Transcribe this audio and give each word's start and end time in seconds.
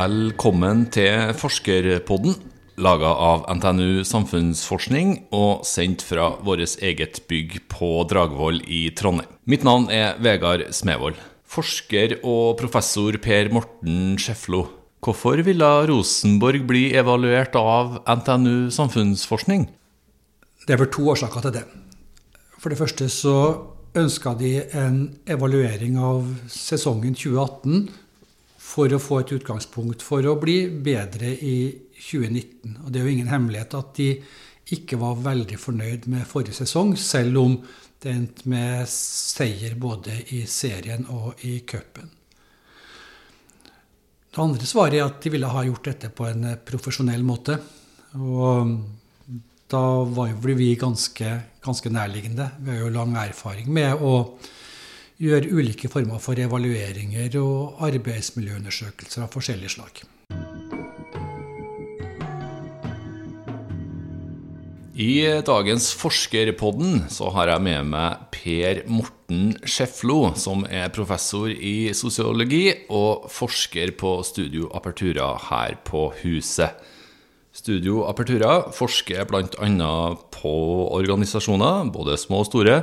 Velkommen 0.00 0.86
til 0.94 1.34
Forskerpodden, 1.36 2.36
laga 2.80 3.10
av 3.20 3.42
NTNU 3.58 4.06
Samfunnsforskning 4.08 5.10
og 5.36 5.66
sendt 5.68 6.00
fra 6.06 6.30
vårt 6.46 6.78
eget 6.80 7.18
bygg 7.28 7.58
på 7.68 7.90
Dragvoll 8.08 8.62
i 8.64 8.86
Trondheim. 8.96 9.28
Mitt 9.44 9.66
navn 9.66 9.90
er 9.92 10.16
Vegard 10.24 10.64
Smevold. 10.72 11.18
Forsker 11.44 12.16
og 12.22 12.56
professor 12.62 13.18
Per 13.20 13.52
Morten 13.52 14.16
Scheflo, 14.16 14.62
hvorfor 15.04 15.42
ville 15.44 15.70
Rosenborg 15.90 16.64
bli 16.70 16.86
evaluert 16.96 17.58
av 17.60 17.98
NTNU 18.08 18.70
Samfunnsforskning? 18.72 19.68
Det 20.64 20.78
er 20.78 20.84
vel 20.86 20.94
to 20.94 21.10
årsaker 21.12 21.44
til 21.44 21.58
det. 21.58 21.66
For 22.56 22.72
det 22.72 22.80
første 22.80 23.10
så 23.12 23.40
ønska 24.00 24.38
de 24.38 24.60
en 24.70 25.02
evaluering 25.28 26.00
av 26.00 26.24
sesongen 26.48 27.18
2018 27.18 27.90
for 28.70 28.92
å 28.92 29.02
få 29.02 29.22
et 29.22 29.32
utgangspunkt 29.34 30.04
for 30.04 30.26
å 30.26 30.36
bli 30.38 30.62
bedre 30.70 31.32
i 31.34 31.56
2019. 31.96 32.78
Og 32.84 32.92
det 32.92 33.00
er 33.00 33.08
jo 33.08 33.14
ingen 33.16 33.32
hemmelighet 33.32 33.76
at 33.78 33.92
de 33.98 34.10
ikke 34.76 35.00
var 35.00 35.18
veldig 35.24 35.58
fornøyd 35.58 36.06
med 36.12 36.28
forrige 36.30 36.60
sesong, 36.60 36.94
selv 36.94 37.40
om 37.40 37.56
det 38.00 38.12
endte 38.14 38.48
med 38.48 38.86
seier 38.88 39.74
både 39.80 40.14
i 40.36 40.44
serien 40.48 41.04
og 41.10 41.42
i 41.46 41.58
cupen. 41.68 42.08
Det 44.30 44.38
andre 44.38 44.68
svaret 44.68 45.00
er 45.00 45.08
at 45.08 45.18
de 45.24 45.32
ville 45.34 45.50
ha 45.50 45.64
gjort 45.66 45.90
dette 45.90 46.12
på 46.14 46.28
en 46.28 46.46
profesjonell 46.64 47.24
måte. 47.26 47.58
Og 48.14 48.76
da 49.70 49.82
var 50.06 50.30
jo 50.30 50.54
vi 50.54 50.70
ganske, 50.78 51.34
ganske 51.62 51.90
nærliggende. 51.90 52.46
Vi 52.62 52.70
har 52.70 52.84
jo 52.84 52.94
lang 52.94 53.16
erfaring 53.18 53.66
med 53.74 53.98
å 53.98 54.14
gjøre 55.20 55.50
ulike 55.52 55.90
former 55.92 56.20
for 56.22 56.40
evalueringer 56.40 57.36
og 57.42 57.82
arbeidsmiljøundersøkelser 57.90 59.26
av 59.26 59.34
forskjellige 59.34 59.76
slag. 59.76 60.00
I 65.00 65.40
dagens 65.46 65.90
Forskerpodden 65.96 67.06
så 67.08 67.30
har 67.32 67.48
jeg 67.48 67.64
med 67.64 67.86
meg 67.88 68.24
Per 68.34 68.82
Morten 68.90 69.54
Scheflo, 69.64 70.34
som 70.36 70.66
er 70.68 70.92
professor 70.92 71.48
i 71.48 71.92
sosiologi 71.96 72.66
og 72.92 73.28
forsker 73.32 73.94
på 74.00 74.18
Studio 74.28 74.68
Apertura 74.76 75.30
her 75.46 75.78
på 75.88 76.10
huset. 76.20 76.76
Studio 77.52 78.02
Apertura 78.08 78.58
forsker 78.76 79.24
bl.a. 79.30 79.94
på 80.36 80.56
organisasjoner, 80.98 81.88
både 81.94 82.18
små 82.20 82.44
og 82.44 82.50
store. 82.50 82.76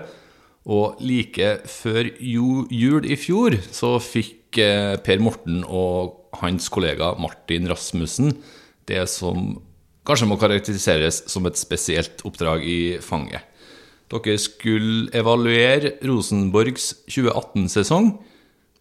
Og 0.67 0.99
like 0.99 1.53
før 1.71 2.09
jul 2.19 3.07
i 3.07 3.15
fjor 3.19 3.55
så 3.71 3.95
fikk 4.03 4.59
eh, 4.59 4.97
Per 4.99 5.23
Morten 5.23 5.61
og 5.63 6.27
hans 6.41 6.67
kollega 6.73 7.13
Martin 7.21 7.69
Rasmussen 7.71 8.33
det 8.87 9.03
som 9.11 9.57
kanskje 10.07 10.27
må 10.29 10.37
karakteriseres 10.39 11.25
som 11.31 11.47
et 11.47 11.59
spesielt 11.59 12.23
oppdrag 12.27 12.63
i 12.63 12.97
fanget. 13.03 13.43
Dere 14.07 14.37
skulle 14.39 15.11
evaluere 15.15 15.97
Rosenborgs 16.07 16.93
2018-sesong 17.11 18.13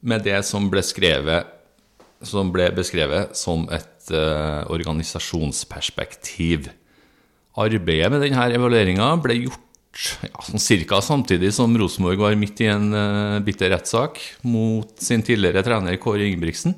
med 0.06 0.23
det 0.27 0.39
som 0.47 0.71
ble, 0.71 0.83
skrevet, 0.87 1.47
som 2.23 2.53
ble 2.55 2.71
beskrevet 2.77 3.34
som 3.39 3.67
et 3.75 4.12
uh, 4.15 4.62
organisasjonsperspektiv. 4.71 6.71
Arbeidet 7.59 8.12
med 8.12 8.23
denne 8.23 8.47
evalueringa 8.55 9.17
ble 9.25 9.34
gjort 9.48 9.66
ja, 10.27 10.44
sånn 10.44 10.62
cirka 10.62 11.00
samtidig 11.04 11.53
som 11.56 11.75
Rosenborg 11.78 12.21
var 12.21 12.38
midt 12.38 12.60
i 12.65 12.71
en 12.72 12.91
uh, 12.93 13.41
bitter 13.44 13.72
rettssak 13.72 14.21
mot 14.47 14.93
sin 15.03 15.25
tidligere 15.26 15.65
trener 15.66 15.98
Kåre 16.03 16.26
Ingebrigtsen. 16.28 16.76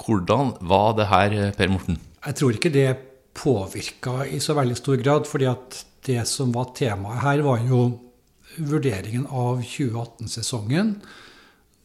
Hvordan 0.00 0.56
var 0.66 0.94
det 0.98 1.08
her, 1.10 1.36
Per 1.56 1.70
Morten? 1.70 1.98
Jeg 2.24 2.38
tror 2.40 2.56
ikke 2.56 2.72
det 2.74 2.88
påvirka 3.34 4.24
i 4.30 4.40
så 4.42 4.54
veldig 4.56 4.78
stor 4.78 4.96
grad. 5.02 5.26
fordi 5.26 5.46
at 5.50 5.84
det 6.06 6.22
som 6.28 6.52
var 6.52 6.72
temaet 6.76 7.22
her, 7.22 7.42
var 7.42 7.62
jo 7.64 7.84
vurderingen 8.58 9.26
av 9.26 9.62
2018-sesongen. 9.62 10.94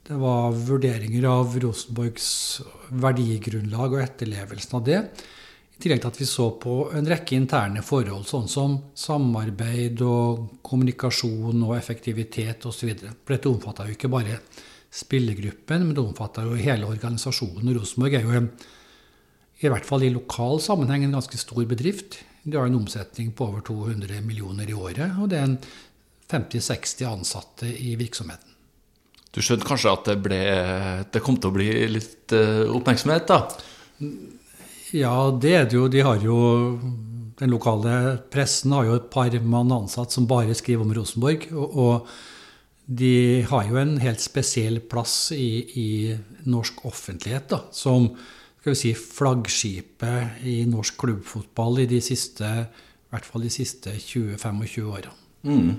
Det 0.09 0.17
var 0.17 0.53
vurderinger 0.53 1.25
av 1.29 1.55
Rosenborgs 1.61 2.61
verdigrunnlag 2.89 3.93
og 3.93 4.01
etterlevelsen 4.03 4.79
av 4.79 4.85
det. 4.85 5.01
I 5.79 5.81
tillegg 5.85 6.01
til 6.03 6.11
at 6.11 6.17
vi 6.19 6.25
så 6.27 6.45
på 6.59 6.73
en 6.91 7.05
rekke 7.07 7.37
interne 7.39 7.79
forhold, 7.87 8.25
sånn 8.27 8.49
som 8.51 8.73
samarbeid 8.99 10.01
og 10.03 10.57
kommunikasjon 10.67 11.61
og 11.63 11.77
effektivitet 11.77 12.65
osv. 12.67 12.89
For 12.99 13.31
dette 13.31 13.47
omfatta 13.47 13.85
jo 13.87 13.93
ikke 13.95 14.09
bare 14.11 14.41
spillergruppen, 14.91 15.85
men 15.85 15.93
det 15.95 16.03
omfatta 16.03 16.43
jo 16.43 16.57
hele 16.59 16.89
organisasjonen. 16.89 17.71
Rosenborg 17.77 18.17
er 18.17 18.27
jo 18.27 18.41
i 19.63 19.71
hvert 19.71 19.87
fall 19.87 20.03
i 20.03 20.11
lokal 20.11 20.59
sammenheng 20.59 21.05
en 21.07 21.15
ganske 21.15 21.39
stor 21.39 21.63
bedrift. 21.69 22.17
De 22.43 22.57
har 22.59 22.67
en 22.67 22.75
omsetning 22.81 23.31
på 23.31 23.47
over 23.47 23.63
200 23.69 24.19
millioner 24.25 24.67
i 24.67 24.75
året, 24.75 25.15
og 25.15 25.31
det 25.31 25.39
er 25.39 25.47
en 25.47 25.57
50-60 26.27 27.07
ansatte 27.07 27.71
i 27.71 27.93
virksomheten. 27.99 28.51
Du 29.31 29.39
skjønte 29.39 29.67
kanskje 29.69 29.95
at 29.95 30.11
det, 30.11 30.17
ble, 30.27 30.41
det 31.07 31.23
kom 31.23 31.39
til 31.39 31.53
å 31.53 31.55
bli 31.55 31.69
litt 31.87 32.35
uh, 32.35 32.67
oppmerksomhet, 32.75 33.31
da? 33.31 34.09
Ja, 34.95 35.29
det 35.31 35.53
er 35.53 35.69
det 35.69 35.77
jo. 35.77 35.87
De 35.91 36.01
har 36.05 36.23
jo 36.23 36.39
Den 37.39 37.53
lokale 37.53 38.17
pressen 38.33 38.73
har 38.75 38.83
jo 38.83 38.97
et 38.97 39.07
par 39.13 39.31
mann 39.39 39.71
ansatt 39.71 40.11
som 40.11 40.27
bare 40.27 40.55
skriver 40.57 40.83
om 40.83 40.91
Rosenborg. 40.91 41.45
Og, 41.55 42.09
de 42.89 43.45
har 43.45 43.67
jo 43.69 43.77
en 43.77 43.97
helt 44.01 44.21
spesiell 44.21 44.79
plass 44.89 45.29
i, 45.35 45.61
i 45.77 45.89
norsk 46.49 46.81
offentlighet, 46.89 47.45
da, 47.51 47.59
som 47.69 48.09
skal 48.59 48.73
vi 48.73 48.79
si, 48.79 48.93
flaggskipet 48.97 50.41
i 50.49 50.55
norsk 50.67 50.97
klubbfotball 50.99 51.83
i 51.83 51.87
de 51.89 52.01
siste, 52.03 52.49
i 52.49 53.13
hvert 53.13 53.27
fall 53.29 53.45
de 53.45 53.53
siste 53.53 53.93
20-25 53.93 54.89
åra. 54.89 55.13
Mm. 55.45 55.77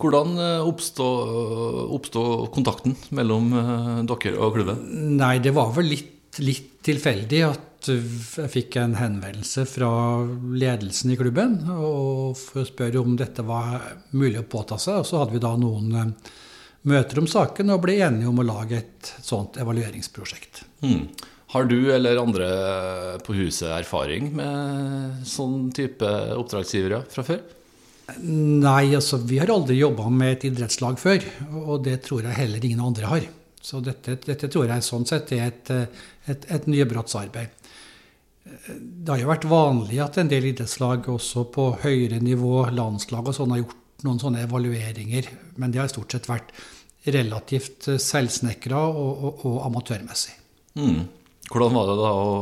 Hvordan 0.00 0.34
eh, 0.40 0.66
oppstod 0.66 2.50
kontakten 2.54 2.96
mellom 3.16 3.48
eh, 3.54 3.94
dere 4.10 4.36
og 4.40 4.58
klubben? 4.58 4.82
Nei, 5.20 5.38
Det 5.38 5.54
var 5.56 5.70
vel 5.76 5.92
litt, 5.94 6.40
litt, 6.42 6.80
tilfeldig 6.84 7.42
at 7.46 7.69
jeg 7.88 8.50
fikk 8.52 8.76
en 8.80 8.96
henvendelse 8.98 9.64
fra 9.68 9.90
ledelsen 10.58 11.14
i 11.14 11.18
klubben 11.20 11.56
og 11.72 12.36
for 12.38 12.62
å 12.62 12.68
spørre 12.68 13.00
om 13.00 13.16
dette 13.18 13.44
var 13.46 13.80
mulig 14.10 14.42
å 14.42 14.48
påta 14.50 14.78
seg. 14.80 15.00
Og 15.00 15.08
så 15.08 15.22
hadde 15.22 15.36
vi 15.36 15.42
da 15.42 15.54
noen 15.60 15.96
eh, 15.96 16.30
møter 16.90 17.22
om 17.22 17.28
saken 17.30 17.74
og 17.74 17.84
ble 17.84 17.98
enige 18.04 18.30
om 18.30 18.40
å 18.42 18.46
lage 18.46 18.80
et 18.80 19.12
sånt 19.24 19.60
evalueringsprosjekt. 19.60 20.64
Mm. 20.84 21.06
Har 21.50 21.66
du 21.66 21.78
eller 21.90 22.20
andre 22.22 22.50
på 23.26 23.34
huset 23.40 23.72
erfaring 23.74 24.28
med 24.38 25.24
sånn 25.26 25.72
type 25.74 26.06
oppdragsgivere 26.36 27.02
fra 27.10 27.26
før? 27.26 27.40
Nei, 28.22 28.94
altså 28.94 29.18
vi 29.22 29.38
har 29.38 29.50
aldri 29.50 29.78
jobba 29.78 30.08
med 30.14 30.36
et 30.36 30.46
idrettslag 30.50 30.98
før. 30.98 31.26
Og 31.64 31.82
det 31.86 32.00
tror 32.06 32.26
jeg 32.26 32.38
heller 32.38 32.64
ingen 32.66 32.82
andre 32.86 33.10
har. 33.10 33.26
Så 33.60 33.82
dette, 33.84 34.16
dette 34.24 34.48
tror 34.48 34.70
jeg 34.70 34.86
sånn 34.86 35.04
sett 35.08 35.34
er 35.36 35.50
et, 35.50 35.72
et, 36.30 36.46
et 36.54 36.68
nybrottsarbeid. 36.70 37.59
Det 38.44 39.12
har 39.12 39.20
jo 39.20 39.30
vært 39.30 39.46
vanlig 39.50 40.00
at 40.02 40.18
en 40.20 40.30
del 40.30 40.50
idrettslag 40.50 41.06
også 41.12 41.46
på 41.54 41.66
høyere 41.82 42.20
nivå, 42.24 42.64
landslag 42.74 43.28
og 43.28 43.36
sånn, 43.36 43.54
har 43.54 43.62
gjort 43.62 44.04
noen 44.06 44.20
sånne 44.22 44.44
evalueringer. 44.46 45.28
Men 45.60 45.72
det 45.74 45.82
har 45.82 45.90
stort 45.92 46.16
sett 46.16 46.28
vært 46.30 46.52
relativt 47.10 47.88
selvsnekra 48.00 48.80
og, 48.90 49.24
og, 49.24 49.44
og 49.48 49.58
amatørmessig. 49.68 50.36
Mm. 50.80 51.02
Hvordan 51.50 51.74
var 51.74 51.88
det 51.88 51.96
da 51.98 52.10
å 52.14 52.34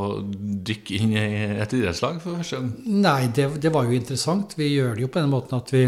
dykke 0.69 0.97
inn 0.99 1.13
i 1.17 1.25
et 1.63 1.73
idrettslag 1.73 2.19
for 2.21 2.37
første 2.37 2.59
gang? 2.59 2.69
Nei, 3.01 3.31
det, 3.33 3.47
det, 3.57 3.71
var 3.73 3.87
jo 3.87 3.97
interessant. 3.97 4.53
Vi 4.59 4.69
gjør 4.75 4.95
det 4.95 5.05
jo 5.05 5.09
på 5.09 5.21
den 5.23 5.31
måten 5.31 5.57
at 5.57 5.73
vi, 5.73 5.83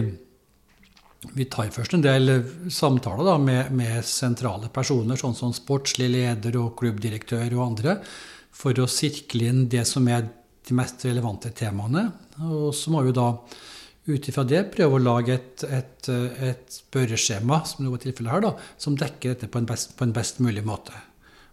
vi 1.37 1.45
tar 1.51 1.69
først 1.75 1.93
en 1.97 2.05
del 2.05 2.33
samtaler 2.73 3.27
da, 3.29 3.35
med, 3.37 3.69
med, 3.77 3.99
sentrale 4.09 4.71
personer, 4.73 5.19
sånn 5.21 5.37
som 5.37 5.53
sportslig 5.53 6.09
leder 6.15 6.57
og 6.63 6.73
klubbdirektør 6.81 7.45
og 7.59 7.65
andre, 7.67 7.99
for 8.61 8.77
å 8.77 8.89
sirkle 8.89 9.49
inn 9.49 9.65
det 9.71 9.83
som 9.89 10.07
er 10.11 10.27
de 10.67 10.77
mest 10.77 11.01
relevante 11.07 11.51
temaene. 11.57 12.07
Og 12.45 12.71
så 12.77 12.93
må 12.93 13.03
vi 13.05 13.13
da 13.15 13.31
ut 14.11 14.27
ifra 14.29 14.43
det 14.47 14.63
prøve 14.73 14.97
å 14.97 15.03
lage 15.03 15.35
et, 15.35 15.63
et, 15.69 16.09
et 16.41 16.73
spørreskjema 16.73 17.61
som, 17.69 17.85
her, 17.85 18.43
da, 18.43 18.55
som 18.81 18.97
dekker 18.97 19.35
dette 19.35 19.49
på 19.51 19.61
en, 19.61 19.69
best, 19.69 19.95
på 19.97 20.07
en 20.07 20.13
best 20.15 20.41
mulig 20.41 20.65
måte. 20.65 20.95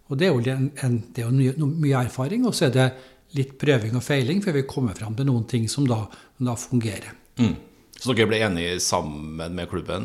Og 0.08 0.16
det 0.20 0.28
er 0.28 0.34
jo, 0.34 0.42
en, 0.54 0.70
en, 0.84 0.98
det 1.12 1.24
er 1.24 1.28
jo 1.28 1.36
mye, 1.36 1.70
mye, 1.84 2.04
erfaring, 2.08 2.46
og 2.48 2.56
så 2.56 2.68
er 2.68 2.76
det 2.76 2.88
litt 3.36 3.58
prøving 3.60 3.96
og 3.98 4.04
feiling 4.04 4.40
før 4.44 4.56
vi 4.56 4.68
kommer 4.68 4.96
fram 4.96 5.16
til 5.16 5.28
noen 5.28 5.44
ting 5.48 5.66
som 5.68 5.84
da, 5.88 6.06
da 6.40 6.56
fungerer. 6.56 7.12
Mm. 7.38 7.56
Så 7.98 8.14
dere 8.14 8.28
ble 8.30 8.38
enige 8.46 8.76
sammen 8.80 9.56
med 9.58 9.68
klubben? 9.68 10.04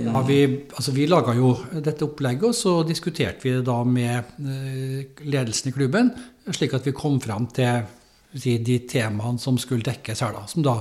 Ja, 0.00 0.22
Vi, 0.24 0.38
altså 0.72 0.94
vi 0.96 1.04
laga 1.06 1.34
jo 1.36 1.52
dette 1.76 2.06
opplegget, 2.06 2.46
og 2.48 2.56
så 2.56 2.78
diskuterte 2.88 3.44
vi 3.44 3.52
det 3.52 3.66
da 3.68 3.82
med 3.84 4.32
eh, 4.40 5.20
ledelsen 5.28 5.68
i 5.68 5.74
klubben, 5.76 6.08
slik 6.52 6.74
at 6.76 6.86
vi 6.86 6.92
kom 6.96 7.16
fram 7.22 7.48
til 7.54 7.86
de 8.34 8.78
temaene 8.90 9.40
som 9.40 9.56
skulle 9.62 9.86
dekkes 9.86 10.20
her, 10.24 10.34
da. 10.36 10.44
Som 10.50 10.66
da 10.66 10.80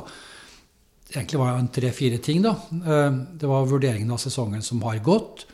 egentlig 1.14 1.40
var 1.40 1.62
tre-fire 1.72 2.20
ting, 2.24 2.42
da. 2.44 2.58
Eh, 2.74 3.10
det 3.40 3.50
var 3.50 3.70
vurderingen 3.70 4.12
av 4.12 4.20
sesongen 4.24 4.66
som 4.66 4.84
har 4.84 5.00
gått 5.06 5.46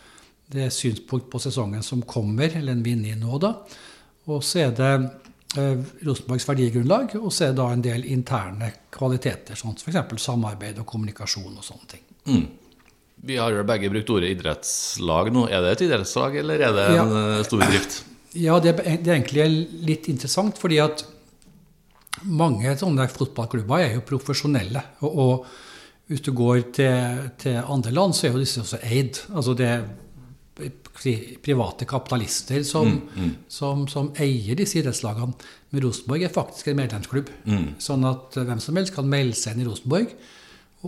det 0.50 0.66
er 0.66 0.74
synspunkt 0.74 1.30
på 1.30 1.42
sesongen 1.42 1.84
som 1.86 2.02
kommer, 2.10 2.50
eller 2.58 2.74
en 2.74 3.06
i 3.06 3.16
nå, 3.16 3.38
da. 3.42 3.54
Og 4.30 4.42
så 4.46 4.64
er 4.66 4.72
det 4.78 4.94
eh, 5.62 5.84
Rosenborgs 6.06 6.48
verdigrunnlag, 6.50 7.14
og 7.20 7.30
så 7.34 7.46
er 7.46 7.54
det 7.54 7.60
da 7.62 7.68
en 7.74 7.86
del 7.86 8.08
interne 8.10 8.72
kvaliteter, 8.94 9.58
sånn 9.60 9.78
som 9.78 9.94
f.eks. 9.94 10.24
samarbeid 10.24 10.82
og 10.82 10.90
kommunikasjon 10.90 11.54
og 11.54 11.66
sånne 11.66 11.92
ting. 11.94 12.04
Mm. 12.30 12.48
Vi 13.30 13.38
har 13.38 13.54
jo 13.54 13.66
begge 13.68 13.92
brukt 13.92 14.10
ordet 14.16 14.32
idrettslag 14.34 15.30
nå. 15.36 15.46
Er 15.52 15.66
det 15.66 15.76
et 15.76 15.86
idrettslag, 15.90 16.40
eller 16.42 16.66
er 16.66 16.78
det 16.78 16.86
en 16.96 17.14
ja, 17.14 17.42
stor 17.46 17.66
bedrift? 17.66 18.00
Ja, 18.38 18.60
det, 18.62 18.76
det 18.78 19.08
er 19.10 19.16
egentlig 19.16 19.48
litt 19.88 20.10
interessant, 20.12 20.60
fordi 20.62 20.78
at 20.84 21.06
mange 22.30 22.76
sånne 22.78 23.08
fotballklubber 23.10 23.86
er 23.86 23.96
jo 23.96 24.06
profesjonelle. 24.06 24.84
Og, 25.06 25.20
og 25.24 25.48
hvis 26.10 26.24
du 26.26 26.32
går 26.38 26.62
til, 26.76 27.26
til 27.42 27.58
andre 27.62 27.94
land, 27.96 28.16
så 28.18 28.28
er 28.28 28.36
jo 28.36 28.44
disse 28.44 28.62
også 28.64 28.82
eid. 28.86 29.22
Altså 29.34 29.56
det 29.58 29.72
private 31.44 31.86
kapitalister 31.88 32.64
som, 32.68 32.98
som, 33.48 33.86
som 33.88 34.10
eier 34.20 34.58
disse 34.60 34.82
idrettslagene. 34.82 35.38
Men 35.70 35.84
Rosenborg 35.86 36.26
er 36.26 36.34
faktisk 36.34 36.72
en 36.72 36.80
medlemsklubb. 36.82 37.30
Sånn 37.82 38.04
at 38.10 38.36
eh, 38.38 38.48
hvem 38.48 38.60
som 38.64 38.80
helst 38.80 38.96
kan 38.96 39.08
melde 39.10 39.38
seg 39.38 39.56
inn 39.56 39.64
i 39.64 39.70
Rosenborg. 39.70 40.12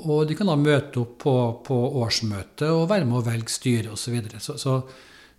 Og 0.02 0.26
de 0.28 0.36
kan 0.40 0.50
da 0.50 0.58
møte 0.60 1.02
opp 1.04 1.18
på, 1.24 1.36
på 1.68 1.78
årsmøte 2.02 2.70
og 2.72 2.90
være 2.92 3.08
med 3.08 3.20
å 3.20 3.26
velge 3.28 3.52
styre 3.52 3.94
osv. 3.94 4.04
Så, 4.04 4.14
videre. 4.16 4.44
så, 4.44 4.58
så 4.60 4.78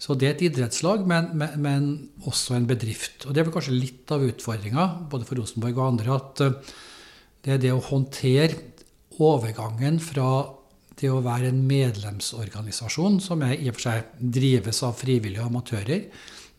så 0.02 0.16
det 0.18 0.26
er 0.26 0.32
et 0.34 0.46
idrettslag, 0.48 1.04
men, 1.06 1.28
men, 1.38 1.52
men 1.62 1.84
også 2.26 2.56
en 2.56 2.66
bedrift. 2.66 3.22
Og 3.26 3.34
det 3.34 3.42
er 3.42 3.46
vel 3.46 3.54
kanskje 3.54 3.76
litt 3.76 4.10
av 4.10 4.24
utfordringa, 4.26 4.86
både 5.12 5.28
for 5.28 5.38
Rosenborg 5.38 5.78
og 5.78 5.84
andre, 5.92 6.16
at 6.16 6.42
eh, 6.42 6.72
det 7.46 7.54
er 7.54 7.62
det 7.62 7.70
å 7.74 7.84
håndtere 7.86 8.58
overgangen 9.22 10.00
fra 10.02 10.26
det 10.98 11.10
å 11.10 11.22
være 11.22 11.52
en 11.52 11.62
medlemsorganisasjon, 11.68 13.20
som 13.22 13.42
i 13.46 13.68
og 13.70 13.76
for 13.78 13.86
seg 13.86 14.12
drives 14.18 14.82
av 14.86 14.98
frivillige 14.98 15.46
amatører, 15.46 16.06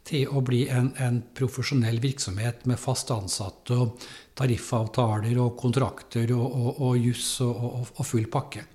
til 0.04 0.32
å 0.36 0.42
bli 0.44 0.66
en, 0.72 0.90
en 1.00 1.22
profesjonell 1.36 2.02
virksomhet 2.04 2.66
med 2.68 2.80
fast 2.80 3.12
ansatte 3.16 3.76
og 3.80 4.04
tariffavtaler 4.36 5.38
og 5.40 5.56
kontrakter 5.60 6.32
og, 6.36 6.44
og, 6.44 6.82
og 6.90 6.98
juss 7.00 7.38
og, 7.46 7.88
og 7.94 8.08
full 8.08 8.28
pakke. 8.32 8.66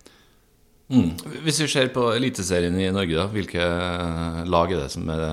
Mm. 0.89 1.11
Hvis 1.45 1.61
vi 1.61 1.69
ser 1.69 1.91
på 1.93 2.07
Eliteserien 2.15 2.77
i 2.81 2.89
Norge, 2.95 3.17
da, 3.19 3.27
hvilke 3.29 3.65
lag 4.49 4.71
er 4.73 4.85
det 4.87 4.93
som 4.95 5.09
er 5.13 5.25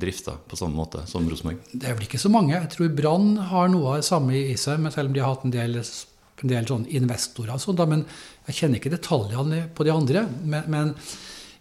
drifta 0.00 0.34
på 0.36 0.58
samme 0.58 0.76
måte 0.76 1.06
som 1.08 1.24
Rosenborg? 1.28 1.62
Det 1.72 1.88
er 1.88 1.96
vel 1.96 2.04
ikke 2.08 2.20
så 2.20 2.32
mange. 2.32 2.52
Jeg 2.58 2.72
tror 2.74 2.92
Brann 2.98 3.30
har 3.48 3.72
noe 3.72 3.94
av 3.94 4.02
det 4.02 4.08
samme 4.08 4.36
i 4.36 4.56
seg, 4.60 4.82
men 4.84 4.92
selv 4.92 5.08
om 5.08 5.16
de 5.16 5.24
har 5.24 5.32
hatt 5.32 5.48
en 5.48 5.54
del, 5.54 5.80
en 5.80 6.52
del 6.52 6.68
sånn 6.68 6.84
investorer. 6.92 7.54
og 7.56 7.64
sånn 7.64 7.80
da, 7.80 7.88
Men 7.88 8.04
jeg 8.50 8.58
kjenner 8.60 8.82
ikke 8.82 8.92
detaljene 8.92 9.64
på 9.72 9.88
de 9.88 9.96
andre. 9.96 10.26
Men, 10.44 10.68
men 10.68 10.94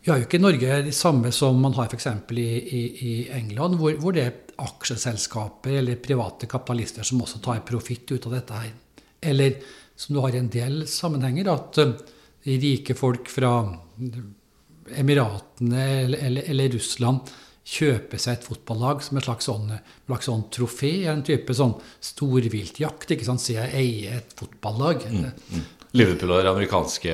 vi 0.04 0.12
har 0.12 0.20
jo 0.20 0.28
ikke 0.28 0.42
i 0.42 0.46
Norge 0.50 0.84
de 0.90 0.96
samme 0.98 1.32
som 1.32 1.60
man 1.62 1.76
har 1.80 1.88
f.eks. 1.88 2.12
I, 2.36 2.44
i, 2.44 2.86
i 3.08 3.18
England, 3.38 3.80
hvor, 3.80 3.96
hvor 4.02 4.16
det 4.18 4.28
er 4.28 4.40
aksjeselskaper 4.62 5.80
eller 5.80 6.04
private 6.04 6.52
kapitalister 6.52 7.08
som 7.08 7.24
også 7.24 7.40
tar 7.40 7.64
profitt 7.64 8.12
ut 8.12 8.26
av 8.28 8.42
dette 8.42 8.64
her. 8.66 8.74
Eller 9.24 9.62
som 9.96 10.18
du 10.18 10.26
har 10.26 10.36
i 10.36 10.42
en 10.42 10.52
del 10.52 10.82
sammenhenger, 10.90 11.48
at 11.54 11.80
eh, 11.80 11.94
rike 12.46 12.96
folk 12.98 13.30
fra 13.30 13.52
Emiratene 14.98 15.84
eller, 16.04 16.24
eller, 16.26 16.48
eller 16.52 16.72
Russland 16.76 17.30
kjøpe 17.72 18.18
seg 18.20 18.40
et 18.40 18.48
fotballag 18.48 19.04
som 19.06 19.20
et 19.20 19.28
slags 19.28 19.46
sånn, 19.48 19.70
slags 20.10 20.28
sånn 20.28 20.42
trofé. 20.52 20.90
En 21.12 21.22
type 21.24 21.54
sånn 21.56 21.76
storviltjakt. 22.04 23.14
ikke 23.14 23.28
sant? 23.28 23.44
Så 23.44 23.54
jeg 23.56 23.72
eier 23.78 24.18
et 24.20 24.34
fotballag. 24.36 25.06
Liverpool 25.96 26.34
har 26.34 26.50
amerikanske, 26.52 27.14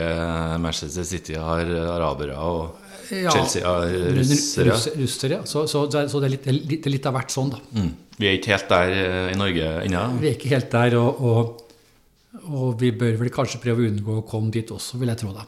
Manchester 0.63 1.05
City 1.05 1.35
har 1.37 1.67
arabere, 1.97 2.37
og 2.39 2.83
Ja, 3.11 3.31
Chelsea 3.31 3.63
har 3.67 3.85
russere. 4.15 4.71
russ- 4.71 4.89
russere. 4.97 5.41
Så, 5.47 5.67
så, 5.67 5.85
så 5.91 6.19
det, 6.23 6.27
er 6.27 6.33
litt, 6.33 6.49
litt, 6.71 6.89
litt 6.91 7.05
av 7.07 7.15
hvert 7.15 7.31
sånn, 7.33 7.53
da. 7.53 7.61
Mm. 7.77 7.91
Vi 8.17 8.27
er 8.27 8.35
ikke 8.39 8.51
helt 8.55 8.69
der 8.73 8.91
eh, 8.97 9.31
i 9.31 9.37
Norge 9.39 9.69
ennå. 9.85 10.01
Vi 10.21 10.27
er 10.31 10.35
ikke 10.35 10.51
helt 10.55 10.71
der, 10.73 10.97
og, 10.99 11.21
og, 11.21 11.63
og 12.45 12.77
vi 12.81 12.91
bør 12.95 13.17
vel 13.21 13.33
kanskje 13.33 13.61
prøve 13.63 13.83
å 13.83 13.89
unngå 13.91 14.19
å 14.19 14.25
komme 14.27 14.53
dit 14.53 14.69
også, 14.73 14.99
vil 15.01 15.13
jeg 15.13 15.21
tro. 15.23 15.33
da. 15.35 15.47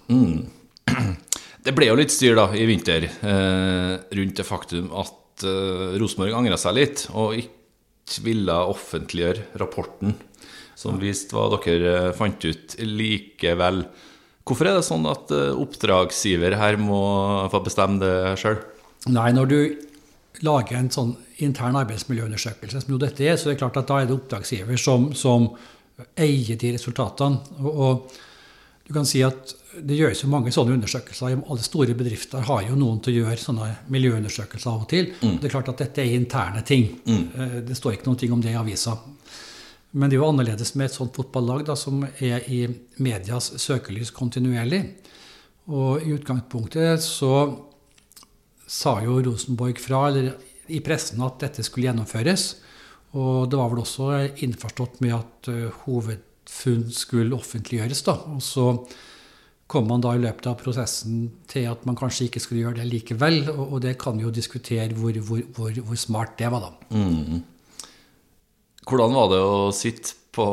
Det 1.66 1.74
ble 1.76 1.90
jo 1.90 1.98
litt 2.00 2.14
styr 2.14 2.38
da 2.38 2.48
i 2.56 2.64
vinter 2.70 3.04
eh, 3.06 3.94
rundt 4.16 4.38
det 4.40 4.46
faktum 4.48 4.88
at 4.96 5.44
eh, 5.44 5.98
Rosenborg 6.00 6.38
angra 6.38 6.58
seg 6.58 6.78
litt 6.78 7.04
og 7.12 7.36
ikke 7.36 8.24
ville 8.24 8.56
offentliggjøre 8.72 9.60
rapporten 9.60 10.16
som 10.80 11.00
viste 11.02 11.36
hva 11.36 11.50
dere 11.58 11.92
eh, 11.98 12.14
fant 12.16 12.46
ut 12.48 12.78
likevel. 12.80 13.84
Hvorfor 14.48 14.70
er 14.70 14.80
det 14.80 14.88
sånn 14.88 15.06
at 15.10 15.34
eh, 15.36 15.52
oppdragsgiver 15.52 16.56
her 16.60 16.80
må 16.82 17.02
få 17.52 17.62
bestemme 17.66 18.00
det 18.02 18.40
sjøl? 18.40 18.62
Nei, 19.12 19.30
når 19.36 19.52
du 19.52 19.60
lager 20.46 20.80
en 20.80 20.92
sånn 20.94 21.12
intern 21.44 21.78
arbeidsmiljøundersøkelse, 21.82 22.84
som 22.84 22.96
jo 22.96 23.02
dette 23.02 23.26
er, 23.28 23.36
så 23.40 23.50
er 23.50 23.56
det 23.56 23.62
klart 23.62 23.80
at 23.82 23.90
da 23.92 24.00
er 24.00 24.08
det 24.08 24.16
oppdragsgiver 24.16 24.80
som, 24.80 25.12
som 25.18 25.52
eier 26.19 26.60
de 26.60 26.74
resultatene. 26.75 27.60
Og, 27.63 27.69
og 27.69 28.90
du 28.90 28.96
kan 28.96 29.06
si 29.06 29.22
at 29.25 29.54
det 29.86 30.00
gjøres 30.00 30.24
jo 30.24 30.31
mange 30.31 30.51
sånne 30.54 30.74
undersøkelser. 30.80 31.36
Alle 31.38 31.66
store 31.66 31.94
bedrifter 31.98 32.42
har 32.48 32.63
jo 32.66 32.78
noen 32.80 32.98
til 33.06 33.13
å 33.13 33.24
gjøre 33.24 33.42
sånne 33.42 33.68
miljøundersøkelser 33.94 34.72
av 34.72 34.86
og 34.86 34.90
til. 34.90 35.12
Det 35.22 35.46
er 35.46 35.54
klart 35.54 35.69
at 35.69 35.84
dette 35.84 36.01
er 36.01 36.16
interne 36.18 36.63
ting. 36.66 36.88
Mm. 37.06 37.22
Det 37.68 37.78
står 37.78 37.98
ikke 38.00 38.10
noen 38.10 38.19
ting 38.24 38.34
om 38.34 38.42
det 38.42 38.56
i 38.56 38.57
avisa. 38.57 38.96
Men 39.92 40.10
det 40.10 40.18
er 40.18 40.24
jo 40.24 40.30
annerledes 40.30 40.74
med 40.78 40.90
et 40.90 40.96
sånt 40.98 41.16
fotballag 41.18 41.63
da, 41.69 41.75
som 41.78 42.02
er 42.06 42.45
i 42.50 42.63
medias 43.02 43.52
søkelys 43.62 44.10
kontinuerlig. 44.13 44.84
Og 45.69 46.06
i 46.06 46.13
utgangspunktet 46.16 47.06
så 47.06 47.34
sa 48.69 49.00
jo 49.06 49.19
Rosenborg 49.25 49.81
fra 49.81 50.07
eller 50.10 50.34
i 50.69 50.81
pressen 50.86 51.22
at 51.25 51.40
dette 51.42 51.66
skulle 51.66 51.90
gjennomføres. 51.90 52.52
Og 53.18 53.48
det 53.50 53.58
var 53.58 53.70
vel 53.72 53.82
også 53.82 54.10
innforstått 54.46 55.00
med 55.02 55.16
at 55.18 55.50
uh, 55.50 55.70
hovedfunn 55.86 56.84
skulle 56.94 57.34
offentliggjøres. 57.38 58.04
da. 58.06 58.14
Og 58.36 58.42
så 58.46 58.68
kom 59.70 59.88
man 59.90 60.02
da 60.02 60.16
i 60.18 60.22
løpet 60.22 60.48
av 60.50 60.56
prosessen 60.62 61.28
til 61.50 61.68
at 61.70 61.84
man 61.86 61.98
kanskje 61.98 62.26
ikke 62.28 62.42
skulle 62.42 62.64
gjøre 62.68 62.80
det 62.82 62.88
likevel. 62.90 63.44
Og, 63.54 63.76
det 63.82 63.96
kan 64.02 64.18
vi 64.18 64.26
jo 64.28 64.32
diskutere 64.34 64.94
hvor, 64.98 65.14
hvor, 65.26 65.42
hvor, 65.58 65.72
hvor 65.90 66.00
smart 66.02 66.38
det 66.42 66.50
var, 66.54 66.68
da. 66.70 67.42
Hvordan 68.90 69.14
var 69.14 69.28
det 69.34 69.42
å 69.46 69.58
sitte 69.76 70.16
på 70.33 70.45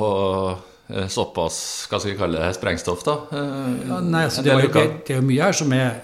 eh, 0.93 1.07
såpass 1.13 1.59
hva 1.91 2.01
skal 2.01 2.13
vi 2.13 2.19
kalle 2.19 2.41
det, 2.43 2.51
sprengstoff, 2.59 3.05
da? 3.07 3.15
Eh, 3.33 3.87
Ja, 3.89 4.01
nei, 4.05 4.25
altså, 4.29 4.45
det, 4.45 4.53
var, 4.57 4.67
jo- 4.67 4.73
det, 4.75 4.85
det 5.07 5.15
er 5.17 5.23
jo 5.23 5.29
mye 5.31 5.47
her 5.49 5.57
som 5.57 5.73
er 5.77 6.03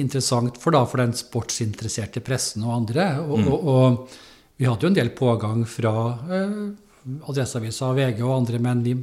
interessant 0.00 0.56
for, 0.60 0.74
da, 0.74 0.84
for 0.88 1.02
den 1.04 1.12
sportsinteresserte 1.16 2.22
pressen 2.24 2.64
og 2.66 2.72
andre. 2.80 3.10
Og, 3.24 3.44
og, 3.44 3.68
og 3.74 4.16
vi 4.56 4.66
hadde 4.68 4.86
jo 4.86 4.92
en 4.92 4.96
del 4.96 5.10
pågang 5.16 5.64
fra 5.66 5.94
eh, 6.30 6.58
Adresseavisa, 7.28 7.92
VG 7.96 8.22
og 8.24 8.36
andre, 8.38 8.60
men 8.62 8.82
vi, 8.84 8.96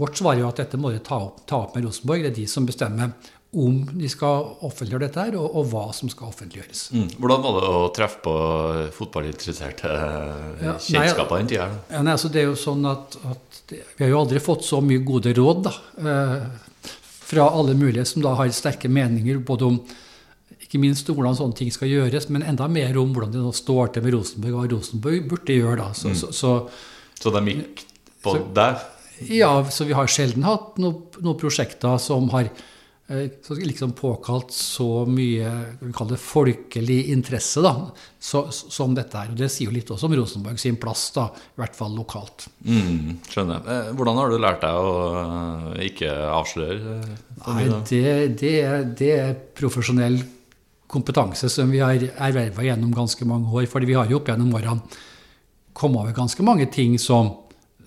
vårt 0.00 0.20
svar 0.20 0.36
er 0.36 0.44
jo 0.44 0.50
at 0.50 0.60
dette 0.62 0.80
må 0.80 0.92
de 0.92 1.02
ta 1.04 1.20
ta 1.48 1.64
opp 1.64 1.76
med 1.76 1.88
Rosenborg. 1.88 2.24
Det 2.24 2.32
er 2.32 2.40
de 2.42 2.48
som 2.50 2.68
bestemmer 2.68 3.14
om 3.50 3.80
de 3.98 4.06
skal 4.06 4.44
offentliggjøre 4.62 5.08
dette 5.08 5.22
her, 5.24 5.36
og, 5.40 5.56
og 5.58 5.70
hva 5.72 5.88
som 5.96 6.10
skal 6.12 6.28
offentliggjøres. 6.30 6.84
Mm. 6.94 7.08
Hvordan 7.18 7.40
var 7.42 7.56
det 7.56 7.70
å 7.80 7.80
treffe 7.96 8.20
på 8.22 8.34
fotballinteresserte 8.94 9.94
Ja, 10.62 10.76
kjennskaper 10.78 11.40
den 11.40 11.50
tida? 11.50 11.66
Ja, 11.90 12.04
nei, 12.06 12.14
altså 12.14 12.30
det 12.30 12.44
er 12.44 12.46
jo 12.52 12.58
sånn 12.60 12.86
at, 12.86 13.16
at 13.26 13.58
det, 13.72 13.80
Vi 13.96 14.04
har 14.04 14.12
jo 14.12 14.20
aldri 14.20 14.42
fått 14.44 14.62
så 14.68 14.78
mye 14.84 15.02
gode 15.06 15.34
råd 15.34 15.64
da, 15.66 15.74
eh, 16.04 16.36
fra 17.30 17.48
alle 17.50 17.74
mulige 17.78 18.06
som 18.06 18.22
da 18.22 18.36
har 18.38 18.54
sterke 18.54 18.90
meninger 18.90 19.42
både 19.46 19.66
om 19.66 19.82
ikke 20.70 20.80
minst 20.86 21.08
hvordan 21.10 21.34
sånne 21.34 21.56
ting 21.58 21.72
skal 21.74 21.90
gjøres, 21.90 22.28
men 22.30 22.44
enda 22.46 22.68
mer 22.70 22.94
om 23.02 23.10
hvordan 23.12 23.34
det 23.34 23.42
nå 23.42 23.50
står 23.58 23.90
til 23.96 24.04
med 24.06 24.14
Rosenborg, 24.14 24.54
og 24.54 24.62
hva 24.62 24.72
Rosenborg 24.76 25.28
burde 25.34 25.56
gjøre. 25.58 25.76
da. 25.82 25.90
Så, 25.98 26.14
så, 26.14 26.30
så 26.30 26.54
Så 27.20 27.32
de 27.34 27.42
gikk 27.50 27.82
på 28.22 28.36
Så- 28.38 28.46
der? 28.54 28.78
ja, 29.28 29.50
så 29.68 29.84
vi 29.84 29.92
har 29.98 30.06
sjelden 30.08 30.46
hatt 30.46 30.78
noen 30.78 31.02
noe 31.20 31.34
prosjekter 31.36 31.98
som 32.00 32.30
har 32.32 32.46
eh, 33.10 33.26
så 33.42 33.56
liksom 33.58 33.90
påkalt 33.98 34.54
så 34.54 35.04
mye 35.10 35.50
vi 35.82 35.90
kaller 35.92 36.14
det 36.14 36.22
folkelig 36.22 37.00
interesse 37.10 37.60
da, 37.60 37.74
så, 38.22 38.46
som 38.52 38.94
dette 38.94 39.18
her. 39.18 39.34
Og 39.34 39.36
det 39.42 39.50
sier 39.50 39.66
jo 39.68 39.74
litt 39.74 39.90
også 39.90 40.06
om 40.06 40.14
Rosenborg 40.16 40.56
sin 40.62 40.78
plass, 40.80 41.08
da, 41.18 41.26
i 41.34 41.60
hvert 41.60 41.74
fall 41.76 41.92
lokalt. 41.98 42.46
Mm, 42.64 43.18
skjønner. 43.28 43.66
Eh, 43.66 43.90
Hvordan 43.98 44.16
har 44.22 44.30
du 44.30 44.38
lært 44.38 44.62
deg 44.62 44.78
å 44.78 44.96
eh, 45.74 45.86
ikke 45.90 46.14
avsløre? 46.38 47.00
Nei, 47.48 47.64
det, 47.90 48.04
det, 48.40 48.54
er, 48.62 48.84
det 49.02 49.12
er 49.18 49.34
profesjonell 49.58 50.22
kompetanse 50.90 51.48
som 51.52 51.70
vi 51.70 51.82
har 51.82 51.94
erverva 51.94 52.64
gjennom 52.66 52.92
ganske 52.94 53.24
mange 53.24 53.52
år. 53.52 53.66
fordi 53.66 53.86
vi 53.86 53.94
har 53.98 54.10
jo 54.10 54.18
opp 54.18 54.28
gjennom 54.28 54.54
årene 54.54 54.80
kommet 55.72 56.02
over 56.02 56.12
ganske 56.12 56.42
mange 56.42 56.66
ting 56.66 56.98
som 56.98 57.30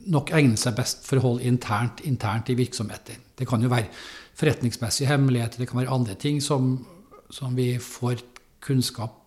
nok 0.07 0.31
egner 0.36 0.60
seg 0.60 0.75
best 0.75 1.05
for 1.07 1.19
å 1.19 1.25
holde 1.27 1.48
internt, 1.48 2.01
internt 2.07 2.50
i 2.50 2.55
virksomheter. 2.55 3.19
Det 3.36 3.48
kan 3.48 3.62
jo 3.63 3.72
være 3.72 3.91
forretningsmessige 4.39 5.07
hemmeligheter, 5.12 5.60
det 5.60 5.69
kan 5.69 5.79
være 5.81 5.93
andre 5.93 6.15
ting 6.19 6.41
som, 6.41 6.77
som 7.29 7.55
vi 7.55 7.75
får 7.79 8.24
kunnskap 8.63 9.19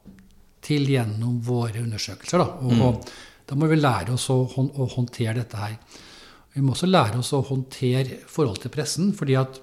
til 0.67 0.89
gjennom 0.91 1.39
våre 1.47 1.85
undersøkelser. 1.85 2.43
Da. 2.43 2.49
Og, 2.67 2.83
og 2.83 3.47
da 3.47 3.57
må 3.59 3.69
vi 3.71 3.79
lære 3.79 4.17
oss 4.17 4.29
å, 4.33 4.41
hånd, 4.57 4.73
å 4.75 4.89
håndtere 4.97 5.39
dette 5.39 5.61
her. 5.61 5.77
Vi 6.57 6.65
må 6.65 6.73
også 6.73 6.89
lære 6.89 7.21
oss 7.21 7.35
å 7.37 7.45
håndtere 7.45 8.23
forhold 8.33 8.63
til 8.63 8.73
pressen. 8.73 9.13
fordi 9.15 9.37
at 9.39 9.61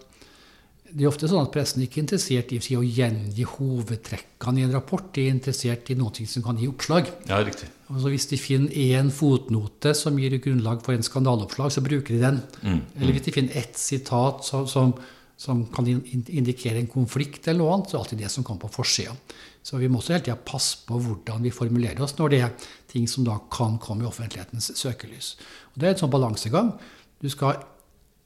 det 0.94 1.06
er 1.06 1.10
ofte 1.10 1.26
sånn 1.30 1.48
at 1.48 1.54
pressen 1.54 1.82
ikke 1.82 1.98
er 1.98 2.04
interessert 2.04 2.52
i 2.54 2.76
å 2.78 2.84
gjengi 2.86 3.46
hovedtrekkene 3.50 4.62
i 4.62 4.66
en 4.68 4.76
rapport. 4.76 5.08
De 5.16 5.24
er 5.26 5.34
interessert 5.34 5.90
i 5.90 5.96
noe 5.98 6.28
som 6.30 6.46
kan 6.46 6.60
gi 6.62 6.70
oppslag. 6.70 7.10
Ja, 7.30 7.40
riktig. 7.42 7.70
Altså 7.90 8.12
Hvis 8.14 8.28
de 8.30 8.38
finner 8.38 8.76
én 8.78 9.10
fotnote 9.14 9.96
som 9.98 10.20
gir 10.22 10.38
grunnlag 10.44 10.84
for 10.86 10.94
en 10.94 11.06
skandaleoppslag, 11.06 11.74
så 11.74 11.82
bruker 11.86 12.14
de 12.14 12.22
den. 12.22 12.40
Mm, 12.62 12.80
Eller 13.00 13.18
hvis 13.18 13.26
de 13.26 13.34
finner 13.34 13.58
ett 13.58 13.80
sitat 13.80 14.46
som, 14.46 14.68
som, 14.70 14.94
som 15.38 15.66
kan 15.74 15.90
indikere 15.90 16.78
en 16.78 16.92
konflikt, 16.92 17.48
eller 17.48 17.64
noe 17.64 17.74
annet, 17.80 17.90
så 17.90 17.96
er 17.96 17.98
det 17.98 18.04
alltid 18.06 18.24
det 18.28 18.32
som 18.36 18.46
kommer 18.46 18.68
på 18.68 18.76
forsida. 18.78 19.18
Så 19.66 19.82
vi 19.82 19.90
må 19.90 19.98
også 19.98 20.14
hele 20.14 20.28
tida 20.28 20.38
passe 20.38 20.84
på 20.86 21.00
hvordan 21.00 21.46
vi 21.46 21.56
formulerer 21.56 22.06
oss 22.06 22.18
når 22.20 22.34
det 22.36 22.42
er 22.46 22.72
ting 22.92 23.10
som 23.10 23.26
da 23.26 23.40
kan 23.50 23.80
komme 23.82 24.06
i 24.06 24.10
offentlighetens 24.10 24.76
søkelys. 24.78 25.38
Og 25.74 25.82
Det 25.82 25.90
er 25.90 25.96
en 25.96 26.04
sånn 26.06 26.14
balansegang. 26.14 26.76
Du 27.24 27.32
skal 27.32 27.64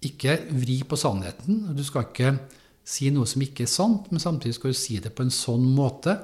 ikke 0.06 0.38
vri 0.54 0.82
på 0.88 1.00
sannheten. 1.00 1.64
Du 1.78 1.84
skal 1.86 2.08
ikke 2.10 2.36
si 2.88 3.10
noe 3.14 3.28
som 3.28 3.44
ikke 3.44 3.66
er 3.66 3.72
sant, 3.72 4.12
men 4.12 4.24
samtidig 4.24 4.58
skal 4.58 4.74
du 4.74 4.80
si 4.80 5.00
det 5.04 5.14
på 5.16 5.26
en 5.26 5.34
sånn 5.34 5.66
måte 5.76 6.20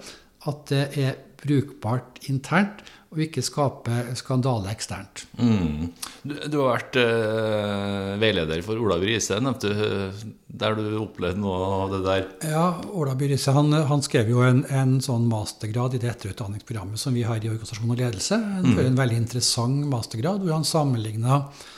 at 0.48 0.68
det 0.72 0.84
er 1.00 1.15
brukbart 1.44 2.24
internt, 2.32 2.84
og 3.13 3.20
ikke 3.22 3.44
skape 3.46 3.96
skandale 4.18 4.72
eksternt. 4.72 5.25
Mm. 5.38 5.92
Du, 6.24 6.34
du, 6.50 6.56
har 6.63 6.80
vært 6.80 6.98
eh, 6.98 8.13
veileder 8.18 8.63
for 8.65 8.80
Ola 8.82 8.98
Bryse, 8.98 9.36
Riise, 9.36 9.38
nevnte 9.44 9.70
du, 9.70 10.24
der 10.50 10.80
du 10.80 10.88
opplevde 10.98 11.44
noe 11.44 11.68
av 11.84 11.94
det 11.94 12.00
der? 12.08 12.25
Ja, 12.56 12.63
Ola 12.89 13.13
Bryse 13.20 13.36
Riise 13.36 13.53
han, 13.53 13.70
han, 13.92 14.01
skrev 14.06 14.32
jo 14.34 14.42
en, 14.48 14.63
en, 14.65 14.98
sånn 15.03 15.27
mastergrad 15.30 15.94
i 15.94 16.01
det 16.01 16.10
etterutdanningsprogrammet 16.15 17.03
som 17.03 17.13
vi 17.13 17.27
har 17.27 17.38
i 17.38 17.51
organisasjon 17.53 17.94
og 17.94 18.01
ledelse. 18.01 18.39
En, 18.39 18.72
mm. 18.72 18.82
en 18.88 19.00
veldig 19.03 19.22
interessant 19.22 19.86
mastergrad 19.94 20.42
hvor 20.42 20.58
han 20.58 20.65
sammenligna 20.65 21.44
eh, 21.44 21.70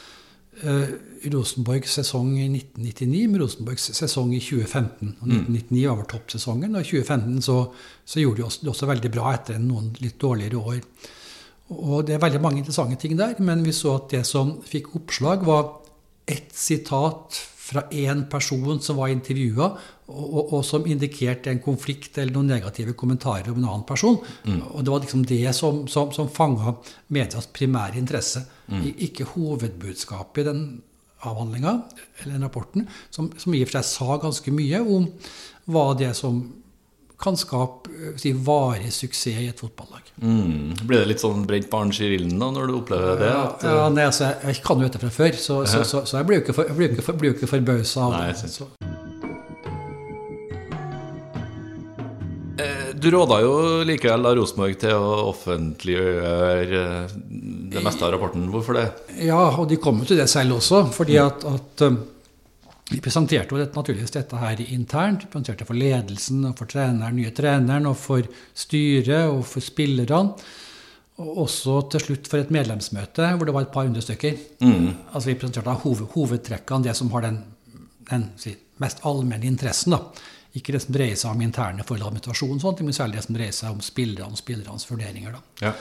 Rosenborgs 1.34 1.98
sesong 2.00 2.36
i 2.40 2.46
1999 2.48 3.28
med 3.32 3.42
Rosenborgs 3.42 3.90
sesong 3.98 4.32
i 4.36 4.40
2015. 4.40 5.16
Og 5.20 5.28
1999 5.28 5.88
var 5.90 6.00
vår 6.00 6.10
toppsesongen, 6.14 6.76
og 6.76 6.86
i 6.86 6.90
2015 6.90 7.42
så, 7.46 7.58
så 8.06 8.22
gjorde 8.22 8.42
de 8.42 8.48
også, 8.48 8.64
det 8.64 8.74
også 8.74 8.90
veldig 8.92 9.12
bra 9.16 9.34
etter 9.36 9.60
noen 9.62 9.92
litt 10.04 10.20
dårligere 10.22 10.62
år. 10.62 10.80
Og 11.76 12.06
det 12.06 12.16
er 12.16 12.22
veldig 12.22 12.42
mange 12.44 12.62
interessante 12.62 13.00
ting 13.02 13.18
der, 13.18 13.36
men 13.44 13.66
vi 13.66 13.74
så 13.74 13.98
at 13.98 14.12
det 14.14 14.24
som 14.30 14.56
fikk 14.70 14.94
oppslag, 15.00 15.46
var 15.48 15.82
ett 16.30 16.54
sitat 16.56 17.42
fra 17.66 17.82
én 17.90 18.26
person 18.30 18.80
som 18.82 19.00
var 19.00 19.10
intervjua, 19.10 19.72
og, 20.06 20.26
og, 20.26 20.42
og, 20.54 20.60
som 20.66 20.86
indikerte 20.86 21.50
en 21.50 21.62
konflikt 21.64 22.20
eller 22.22 22.36
noen 22.36 22.52
negative 22.54 22.94
kommentarer 22.98 23.50
om 23.50 23.58
en 23.58 23.70
annen 23.72 23.86
person. 23.90 24.20
Mm. 24.46 24.60
Og 24.68 24.84
det 24.84 24.94
var 24.94 25.02
liksom 25.02 25.24
det 25.26 25.56
som, 25.58 25.80
som, 25.90 26.12
som 26.14 26.30
fanga 26.30 26.76
medias 27.16 27.50
primære 27.50 27.98
interesse. 27.98 28.44
Mm. 28.70 28.84
Ikke 29.08 29.26
hovedbudskapet 29.32 30.44
i 30.44 30.48
den 30.52 30.62
avhandlinga 31.26 31.74
eller 32.20 32.36
den 32.36 32.46
rapporten, 32.46 32.86
som, 33.10 33.32
som 33.40 33.56
i 33.56 33.64
og 33.64 33.72
for 33.72 33.80
seg 33.80 33.90
sa 33.90 34.20
ganske 34.22 34.54
mye 34.54 34.84
om 34.86 35.10
hva 35.74 35.88
det 35.98 36.12
som 36.20 36.44
kan 37.22 37.38
skape 37.40 37.92
eh, 37.92 38.16
si, 38.20 38.34
varig 38.34 38.92
suksess 38.94 39.42
i 39.42 39.48
et 39.50 39.62
fotballag. 39.62 40.12
Mm. 40.22 40.76
Blir 40.84 41.02
det 41.02 41.10
litt 41.14 41.24
sånn 41.24 41.46
brent 41.48 41.70
barn 41.72 41.92
i 41.92 42.10
ilden 42.16 42.40
da, 42.40 42.52
når 42.56 42.72
du 42.72 42.78
opplever 42.80 43.20
det? 43.20 43.32
At, 43.32 43.66
ja, 43.68 43.76
ja 43.82 43.90
nei, 43.94 44.08
altså, 44.10 44.32
jeg 44.44 44.62
kan 44.66 44.82
jo 44.82 44.90
dette 44.90 45.02
fra 45.04 45.12
før, 45.14 45.40
så, 45.40 45.62
så, 45.70 45.84
så, 45.88 46.06
så 46.08 46.20
jeg 46.22 46.30
blir 46.30 46.40
jo 46.40 46.46
ikke, 46.46 46.58
for, 46.58 46.72
jeg 46.72 46.96
ikke, 46.96 47.06
for, 47.06 47.30
ikke 47.32 47.52
forbausa 47.52 48.08
av 48.08 48.18
det. 48.20 48.70
Eh, 52.64 52.90
du 52.96 53.10
råda 53.12 53.42
jo 53.44 53.54
likevel 53.88 54.28
da 54.28 54.34
Rosenborg 54.40 54.80
til 54.80 54.96
å 54.96 55.30
offentliggjøre 55.34 56.82
eh, 56.82 57.16
det 57.76 57.84
meste 57.84 58.08
av 58.08 58.16
rapporten. 58.16 58.48
Hvorfor 58.54 58.80
det? 58.80 58.88
Ja, 59.28 59.42
og 59.60 59.68
de 59.72 59.80
kom 59.82 60.00
jo 60.04 60.12
til 60.12 60.22
det 60.22 60.30
selv 60.32 60.62
også. 60.62 60.86
fordi 60.96 61.20
at, 61.20 61.44
at 61.44 61.88
vi 62.92 63.00
presenterte 63.02 63.50
jo 63.50 63.58
dette, 63.58 63.74
naturligvis 63.74 64.14
dette 64.14 64.38
her 64.38 64.62
internt. 64.68 65.24
Vi 65.26 65.32
presenterte 65.32 65.66
for 65.66 65.78
ledelsen, 65.78 66.44
og 66.46 66.60
for 66.60 66.70
treneren, 66.70 67.18
nye 67.18 67.34
treneren, 67.34 67.88
og 67.90 67.98
for 67.98 68.28
styret 68.54 69.32
og 69.32 69.42
for 69.50 69.66
spillerne. 69.66 70.36
Og 71.16 71.42
også 71.46 71.80
til 71.94 72.04
slutt 72.04 72.28
for 72.28 72.44
et 72.44 72.52
medlemsmøte 72.52 73.30
hvor 73.38 73.48
det 73.48 73.56
var 73.56 73.66
et 73.66 73.74
par 73.74 73.88
hundre 73.88 74.04
stykker. 74.04 74.38
Mm. 74.60 74.90
Altså 75.14 75.30
Vi 75.32 75.38
presenterte 75.40 75.78
hoved, 75.82 76.08
hovedtrekkene, 76.14 76.90
det 76.90 76.96
som 77.00 77.10
har 77.16 77.26
den, 77.26 77.42
den 78.12 78.30
si, 78.38 78.54
mest 78.84 79.02
allmenne 79.08 79.48
interessen. 79.48 79.96
da. 79.96 80.02
Ikke 80.56 80.76
det 80.76 80.84
som 80.84 80.94
dreier 80.96 81.18
seg 81.20 81.32
om 81.32 81.42
interne 81.42 81.84
forhold 81.84 82.06
og 82.06 82.12
administrasjon, 82.14 82.60
sånt, 82.62 82.84
men 82.86 82.96
særlig 82.96 83.18
det 83.18 83.26
som 83.26 83.36
dreier 83.36 83.56
seg 83.56 83.72
om 83.72 83.82
spillerne 83.84 84.36
og 84.36 84.40
spillernes 84.40 84.86
vurderinger. 84.92 85.40
da. 85.40 85.72
Ja. 85.72 85.74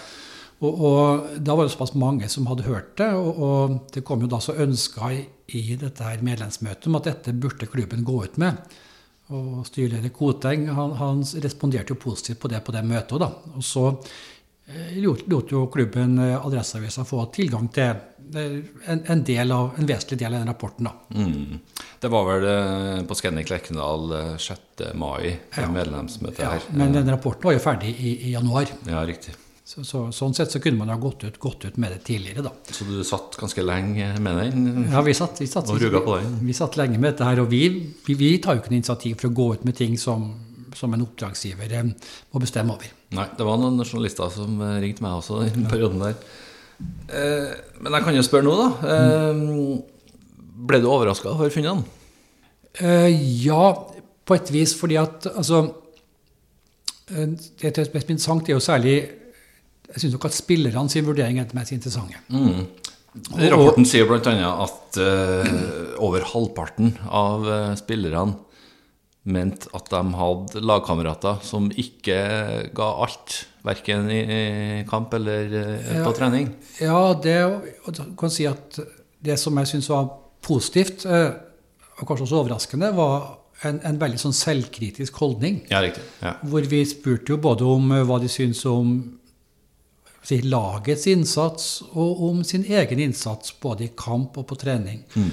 Og, 0.64 0.80
og, 0.80 1.28
da 1.44 1.56
var 1.56 1.66
det 1.66 1.74
såpass 1.74 1.94
mange 1.98 2.28
som 2.32 2.48
hadde 2.48 2.66
hørt 2.68 2.94
det, 3.00 3.10
og, 3.18 3.42
og 3.44 3.76
det 3.94 4.04
kom 4.06 4.24
jo 4.24 4.30
da 4.30 4.40
så 4.42 4.56
ønska 4.64 5.10
i, 5.12 5.20
i 5.58 5.76
dette 5.80 6.06
her 6.06 6.24
medlemsmøtet 6.24 6.88
om 6.88 6.98
at 7.00 7.10
dette 7.10 7.36
burde 7.36 7.68
klubben 7.70 8.06
gå 8.06 8.22
ut 8.24 8.40
med. 8.40 8.76
Og 9.32 9.64
styreleder 9.64 10.12
Koteng 10.12 10.66
han, 10.76 10.96
han, 11.00 11.24
responderte 11.40 11.94
jo 11.94 12.00
positivt 12.00 12.42
på 12.42 12.50
det 12.52 12.60
på 12.64 12.74
det 12.74 12.84
møtet. 12.84 13.16
Da. 13.22 13.30
Og 13.56 13.64
så 13.64 13.86
eh, 14.68 14.98
lot, 15.00 15.24
jo 15.50 15.64
klubben 15.72 16.18
eh, 16.20 16.36
Adresseavisa 16.36 17.06
få 17.08 17.22
tilgang 17.32 17.70
til 17.72 17.94
eh, 18.36 18.58
en, 18.84 19.00
en, 19.00 19.22
del 19.24 19.54
av, 19.56 19.78
en, 19.78 19.88
vesentlig 19.88 20.20
del 20.20 20.34
av 20.34 20.42
den 20.42 20.52
rapporten. 20.52 20.90
Da. 20.90 21.16
Mm. 21.16 21.86
Det 22.04 22.10
var 22.12 22.28
vel 22.28 22.50
eh, 22.50 22.98
på 23.08 23.16
Scandic 23.16 23.52
Lerkendal 23.52 24.12
6. 24.36 24.84
mai, 25.00 25.38
ja. 25.56 25.70
medlemsmøtet 25.72 26.44
her. 26.44 26.60
Ja, 26.68 26.76
men 26.82 26.92
den 26.96 27.08
rapporten 27.16 27.48
var 27.48 27.56
jo 27.56 27.64
ferdig 27.64 27.96
i, 27.96 28.18
i 28.28 28.36
januar. 28.36 28.76
Ja, 28.84 29.06
riktig. 29.08 29.38
Så, 29.64 29.80
så, 29.88 30.00
sånn 30.12 30.34
sett 30.36 30.52
så 30.52 30.60
kunne 30.60 30.76
man 30.76 30.90
ha 30.92 30.98
gått 31.00 31.22
ut, 31.24 31.38
gått 31.40 31.62
ut, 31.64 31.76
med 31.80 31.94
det 31.94 32.02
tidligere, 32.04 32.42
da. 32.44 32.50
Så 32.68 32.84
du 32.84 32.98
satt 33.06 33.38
ganske 33.40 33.62
lenge 33.64 34.10
med 34.20 34.36
den? 34.36 34.66
Ja, 34.92 35.00
vi 35.06 35.14
satt, 35.16 35.40
vi 35.40 35.48
satt, 35.48 35.70
og 35.72 35.80
ruga 35.80 36.02
på 36.04 36.18
den? 36.20 36.34
Vi, 36.42 36.50
vi 36.50 36.56
satt 36.58 36.76
lenge 36.76 36.98
med 37.00 37.14
dette 37.14 37.24
her. 37.24 37.40
Og 37.40 37.48
vi, 37.48 37.62
vi, 38.04 38.16
vi 38.20 38.28
tar 38.44 38.58
jo 38.58 38.60
ikke 38.60 38.74
noe 38.74 38.82
initiativ 38.82 39.16
for 39.22 39.30
å 39.30 39.38
gå 39.38 39.46
ut 39.56 39.64
med 39.64 39.78
ting 39.78 39.96
som, 40.00 40.26
som 40.76 40.92
en 40.92 41.06
oppdragsgiver 41.06 41.72
eh, 41.80 41.88
må 41.88 42.44
bestemme 42.44 42.76
over. 42.76 42.92
Nei, 43.16 43.26
det 43.38 43.48
var 43.48 43.62
noen 43.62 43.80
journalister 43.86 44.36
som 44.36 44.60
eh, 44.60 44.76
ringte 44.84 45.06
meg 45.06 45.16
også 45.22 45.40
i 45.46 45.50
den 45.56 45.64
perioden 45.72 46.04
der. 46.10 46.20
Eh, 47.08 47.56
men 47.80 47.96
jeg 47.96 48.08
kan 48.10 48.20
jo 48.20 48.28
spørre 48.28 48.48
nå, 48.50 48.60
da. 48.60 48.94
Eh, 48.98 49.42
ble 50.68 50.84
du 50.84 50.92
overraska 50.92 51.32
over 51.32 51.56
funnene? 51.56 51.88
Eh, 52.84 53.08
ja, 53.48 53.72
på 54.28 54.36
et 54.36 54.52
vis. 54.52 54.76
Fordi 54.76 55.00
at 55.00 55.32
altså 55.32 55.64
Det 57.04 57.72
som 57.76 57.96
er 57.96 58.00
interessant, 58.00 58.48
er 58.48 58.58
jo 58.58 58.64
særlig 58.64 59.23
jeg 59.94 60.02
syns 60.02 60.16
nok 60.16 60.26
at 60.26 60.34
spillerne 60.34 60.90
sin 60.90 61.06
vurdering 61.06 61.38
er 61.38 61.46
det 61.46 61.54
mest 61.56 61.74
interessante. 61.74 62.18
Mm. 62.34 62.64
Rapporten 63.38 63.86
sier 63.86 64.08
bl.a. 64.10 64.32
at 64.64 64.98
uh, 64.98 66.00
over 66.02 66.24
halvparten 66.32 66.96
av 67.06 67.46
uh, 67.46 67.76
spillerne 67.78 68.40
mente 69.30 69.70
at 69.72 69.86
de 69.88 70.00
hadde 70.18 70.60
lagkamerater 70.66 71.38
som 71.46 71.70
ikke 71.70 72.16
ga 72.74 72.88
alt, 73.06 73.38
verken 73.64 74.10
i, 74.12 74.82
kamp 74.90 75.14
eller 75.16 75.54
uh, 75.54 76.02
på 76.02 76.16
trening. 76.18 76.50
Ja, 76.82 77.14
det 77.14 77.38
kan 78.18 78.34
si 78.34 78.48
at 78.50 78.82
det 79.24 79.38
som 79.40 79.62
jeg 79.62 79.70
syns 79.70 79.88
var 79.94 80.10
positivt, 80.44 81.06
og 81.08 82.02
kanskje 82.04 82.26
også 82.26 82.40
overraskende, 82.42 82.90
var 82.92 83.38
en, 83.64 83.78
en 83.86 83.96
veldig 83.96 84.18
sånn 84.20 84.34
selvkritisk 84.36 85.16
holdning. 85.22 85.62
Ja, 85.70 85.80
riktig. 85.80 86.02
Ja. 86.20 86.34
Hvor 86.44 86.66
vi 86.68 86.82
spurte 86.84 87.32
jo 87.32 87.38
både 87.40 87.64
om 87.64 87.94
hva 88.04 88.18
de 88.20 88.28
syns 88.28 88.60
om 88.68 88.98
si, 90.24 90.40
lagets 90.48 91.06
innsats 91.10 91.68
og 91.92 92.22
om 92.28 92.44
sin 92.46 92.64
egen 92.64 93.02
innsats 93.04 93.54
både 93.60 93.88
i 93.88 93.92
kamp 93.96 94.38
og 94.40 94.48
på 94.50 94.58
trening. 94.60 95.02
Mm. 95.14 95.30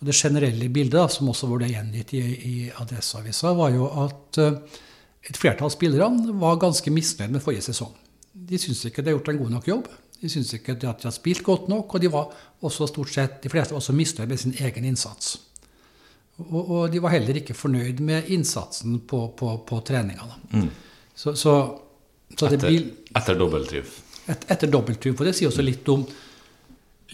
Og 0.00 0.08
det 0.08 0.16
generelle 0.18 0.68
bildet, 0.74 0.98
da, 0.98 1.06
som 1.10 1.30
også 1.30 1.48
ble 1.52 1.70
gjengitt 1.70 2.14
i, 2.18 2.22
i 2.22 2.54
Adresseavisa, 2.82 3.52
var 3.54 3.70
jo 3.74 3.86
at 4.02 4.40
uh, 4.42 4.80
et 5.22 5.38
flertall 5.38 5.68
av 5.70 5.74
spillerne 5.76 6.34
var 6.42 6.58
ganske 6.62 6.90
misnøyd 6.90 7.36
med 7.36 7.44
forrige 7.44 7.68
sesong. 7.68 7.92
De 8.32 8.58
syntes 8.58 8.88
ikke 8.88 9.04
de 9.04 9.12
har 9.12 9.20
gjort 9.20 9.30
en 9.30 9.40
god 9.44 9.54
nok 9.58 9.70
jobb. 9.70 9.86
De 10.22 10.30
syntes 10.30 10.56
ikke 10.58 10.74
at 10.74 10.82
de 10.82 10.90
hadde 10.90 11.14
spilt 11.14 11.44
godt 11.46 11.70
nok, 11.70 11.94
og 11.94 12.02
de 12.02 12.10
var 12.10 12.34
også 12.66 12.90
stort 12.90 13.14
sett, 13.14 13.40
de 13.42 13.50
fleste 13.52 13.74
var 13.74 13.82
også 13.82 13.94
misnøyd 13.94 14.30
med 14.30 14.42
sin 14.42 14.54
egen 14.58 14.86
innsats. 14.90 15.36
Og, 16.42 16.60
og, 16.62 16.84
de 16.90 17.02
var 17.02 17.12
heller 17.14 17.38
ikke 17.38 17.54
fornøyd 17.54 18.00
med 18.02 18.30
innsatsen 18.34 19.02
på, 19.06 19.26
på, 19.38 19.54
på 19.68 19.80
treningene. 19.86 20.38
Mm. 20.50 20.70
Så, 21.14 21.36
så, 21.38 21.54
så 22.34 22.48
etter, 22.48 22.72
etter 23.12 23.38
dobbelttriv 23.38 23.90
et, 24.30 24.46
etter 24.54 24.70
dobbelttur 24.70 25.16
For 25.16 25.26
det 25.26 25.34
sier 25.36 25.50
også 25.50 25.64
litt 25.64 25.88
om, 25.90 26.04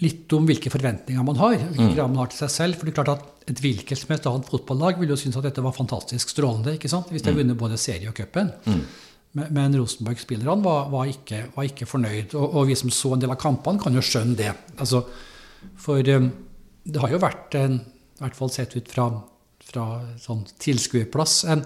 litt 0.03 0.35
om 0.37 0.47
hvilke 0.49 0.71
forventninger 0.73 1.25
man 1.25 1.39
har. 1.41 1.57
hvilke 1.57 1.89
mm. 1.89 1.95
krav 1.97 2.11
man 2.11 2.23
har 2.23 2.31
til 2.33 2.43
seg 2.43 2.53
selv. 2.53 2.79
For 2.79 2.87
det 2.87 2.93
er 2.93 3.01
klart 3.01 3.13
at 3.17 3.49
Et 3.49 3.61
hvilket 3.63 3.97
som 3.97 4.11
helst 4.13 4.27
annet 4.29 4.49
fotballag 4.51 4.99
ville 4.99 5.15
jo 5.15 5.17
synes 5.17 5.39
at 5.39 5.47
dette 5.47 5.63
var 5.65 5.73
fantastisk 5.73 6.29
strålende 6.29 6.75
ikke 6.77 6.91
sant? 6.91 7.07
hvis 7.09 7.23
de 7.23 7.31
har 7.31 7.37
mm. 7.37 7.39
vunnet 7.41 7.57
både 7.57 7.79
serie 7.81 8.11
og 8.11 8.17
cupen. 8.17 8.51
Mm. 8.65 8.83
Men, 9.37 9.49
men 9.53 9.77
Rosenborg-spillerne 9.77 10.63
var, 10.65 10.87
var, 10.89 11.09
var, 11.55 11.65
ikke, 11.65 11.87
fornøyd. 11.89 12.33
Og, 12.33 12.45
og, 12.45 12.67
vi 12.69 12.77
som 12.77 12.93
så 12.93 13.13
en 13.13 13.23
del 13.23 13.33
av 13.33 13.41
kampene, 13.41 13.81
kan 13.81 13.93
jo 13.93 14.05
skjønne 14.05 14.37
det. 14.37 14.53
Altså, 14.81 15.03
for 15.77 16.13
um, 16.15 16.29
det 16.85 17.03
har 17.03 17.13
jo 17.13 17.21
vært, 17.21 17.57
en, 17.59 17.77
i 18.17 18.23
hvert 18.23 18.37
fall 18.37 18.53
sett 18.53 18.73
ut 18.77 18.89
fra, 18.89 19.09
fra 19.69 19.85
sånn 20.21 20.45
tilskuerplass, 20.61 21.43
en, 21.53 21.61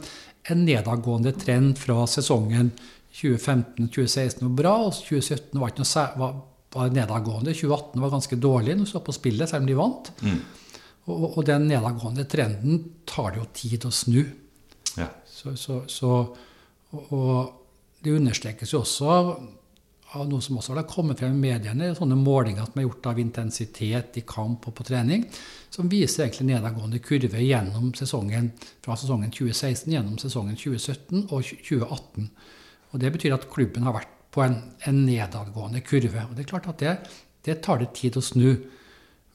en 0.51 0.65
nedadgående 0.67 1.35
trend 1.39 1.79
fra 1.79 2.03
sesongen 2.09 2.73
2015-2016 3.13 4.41
var 4.47 4.57
bra, 4.57 4.73
og 4.87 4.95
2017 4.97 5.61
var 5.61 5.71
ikke 5.71 5.85
noe 5.85 6.05
var, 6.19 6.35
var 6.73 6.93
nedadgående. 6.95 7.53
2018 7.53 8.01
var 8.01 8.13
ganske 8.15 8.39
dårlig 8.41 8.77
når 8.77 8.87
du 8.87 8.91
så 8.91 9.03
på 9.05 9.15
spillet, 9.15 9.49
selv 9.49 9.65
om 9.65 9.69
de 9.69 9.77
vant. 9.77 10.13
Mm. 10.25 10.39
Og, 11.03 11.25
og 11.27 11.41
den 11.45 11.67
nedadgående 11.69 12.25
trenden 12.29 12.79
tar 13.09 13.33
det 13.33 13.41
jo 13.41 13.49
tid 13.59 13.85
å 13.85 13.91
snu. 13.93 14.21
Ja. 14.97 15.09
Så, 15.29 15.53
så, 15.59 15.83
så, 15.91 16.13
og, 16.93 17.11
og 17.13 17.35
det 18.03 18.15
understrekes 18.15 18.73
jo 18.73 18.81
også 18.81 19.11
av, 19.11 19.29
av 20.17 20.25
noe 20.29 20.43
som 20.43 20.57
også 20.59 20.75
har 20.77 20.87
kommet 20.89 21.21
frem 21.21 21.35
i 21.37 21.43
mediene, 21.51 21.91
sånne 21.97 22.17
målinger 22.19 22.65
som 22.65 22.81
er 22.81 22.87
gjort 22.87 23.11
av 23.11 23.21
intensitet 23.21 24.19
i 24.21 24.25
kamp 24.27 24.65
og 24.69 24.75
på 24.77 24.87
trening, 24.87 25.27
som 25.73 25.91
viser 25.91 26.25
egentlig 26.25 26.49
nedadgående 26.49 27.01
kurve 27.03 27.45
gjennom 27.45 27.93
sesongen, 27.97 28.51
fra 28.83 28.97
sesongen 28.99 29.33
2016 29.33 29.93
gjennom 29.93 30.19
sesongen 30.21 30.57
2017 30.57 31.27
og 31.29 31.39
2018. 31.45 32.29
Og 32.93 33.01
Det 33.01 33.11
betyr 33.15 33.35
at 33.35 33.49
klubben 33.51 33.87
har 33.87 33.97
vært 33.97 34.13
på 34.33 34.43
en, 34.45 34.55
en 34.89 35.03
nedadgående 35.05 35.81
kurve. 35.85 36.27
Og 36.29 36.37
det 36.37 36.45
er 36.45 36.49
klart 36.49 36.69
at 36.69 36.81
det, 36.81 36.95
det 37.45 37.59
tar 37.65 37.81
det 37.81 37.91
tid 37.97 38.17
å 38.17 38.23
snu. 38.23 38.49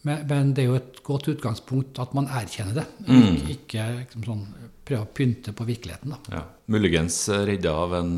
Men, 0.06 0.22
men, 0.30 0.52
det 0.54 0.64
er 0.64 0.70
jo 0.70 0.78
et 0.78 1.00
godt 1.06 1.28
utgangspunkt 1.34 1.98
at 2.02 2.14
man 2.14 2.30
erkjenner 2.30 2.80
det. 2.80 2.86
Mm. 3.08 3.40
Ikke, 3.50 3.58
ikke 3.58 3.88
liksom 3.98 4.28
sånn, 4.28 4.44
prøve 4.86 5.04
å 5.04 5.10
pynte 5.14 5.54
på 5.54 5.66
virkeligheten. 5.68 6.14
Ja. 6.32 6.44
Muligens 6.70 7.18
redda 7.28 7.74
av 7.82 7.98
en 7.98 8.14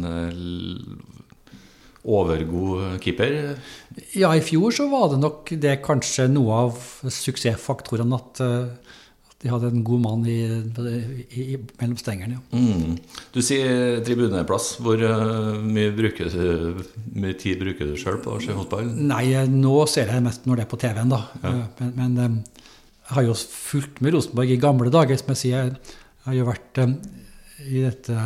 overgod 2.01 3.01
keeper? 3.05 3.57
Ja, 4.17 4.33
i 4.33 4.45
fjor 4.45 4.73
så 4.77 4.89
var 4.93 5.11
det 5.13 5.21
nok 5.25 5.53
det 5.61 5.81
kanskje 5.85 6.29
noe 6.33 6.63
av 6.67 6.79
suksessfaktorene 7.13 8.21
at, 8.21 8.41
at 8.41 9.00
de 9.41 9.49
hadde 9.49 9.71
en 9.73 9.85
god 9.85 10.01
mann 10.05 10.25
i, 10.29 10.39
i, 10.45 11.45
i, 11.55 11.59
mellom 11.81 11.97
stengerne. 11.97 12.37
Ja. 12.37 12.59
Mm. 12.61 12.99
Du 13.33 13.41
sier 13.45 14.03
tribuneplass. 14.05 14.75
Hvor 14.85 15.01
mye, 15.65 15.93
bruker 15.97 16.29
mye 17.15 17.39
tid 17.41 17.63
bruker 17.63 17.89
du 17.89 17.97
sjøl 18.01 18.21
på 18.21 18.37
å 18.37 18.43
se 18.45 18.53
fotball? 18.57 18.91
Nei, 19.01 19.25
nå 19.49 19.79
ser 19.89 20.13
jeg 20.13 20.27
mest 20.27 20.45
når 20.49 20.61
det 20.61 20.67
er 20.67 20.73
på 20.75 20.81
TV-en, 20.83 21.15
da. 21.15 21.23
Ja. 21.41 21.55
Men, 21.81 21.95
men, 21.97 22.37
jeg 23.07 23.17
har 23.17 23.27
jo 23.31 23.39
fulgt 23.41 24.05
med 24.05 24.15
Rosenborg 24.15 24.53
i 24.53 24.61
gamle 24.61 24.93
dager, 24.93 25.19
som 25.19 25.33
jeg 25.33 25.41
sier. 25.41 25.73
Jeg 25.73 26.29
har 26.29 26.37
jo 26.37 26.51
vært 26.51 26.85
i 27.69 27.85
dette, 27.85 28.17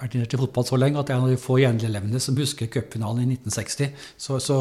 vært 0.00 0.16
inne 0.16 0.28
til 0.30 0.40
fotball 0.42 0.66
så 0.66 0.78
lenge 0.80 1.00
at 1.00 1.10
jeg 1.10 1.16
er 1.16 1.22
en 1.22 1.28
av 1.28 1.32
de 1.32 1.40
få 1.40 1.58
gjenlevende 1.62 2.20
som 2.22 2.38
husker 2.38 2.70
cupfinalen 2.72 3.24
i 3.24 3.36
1960. 3.36 3.90
Så, 4.20 4.38
så, 4.42 4.58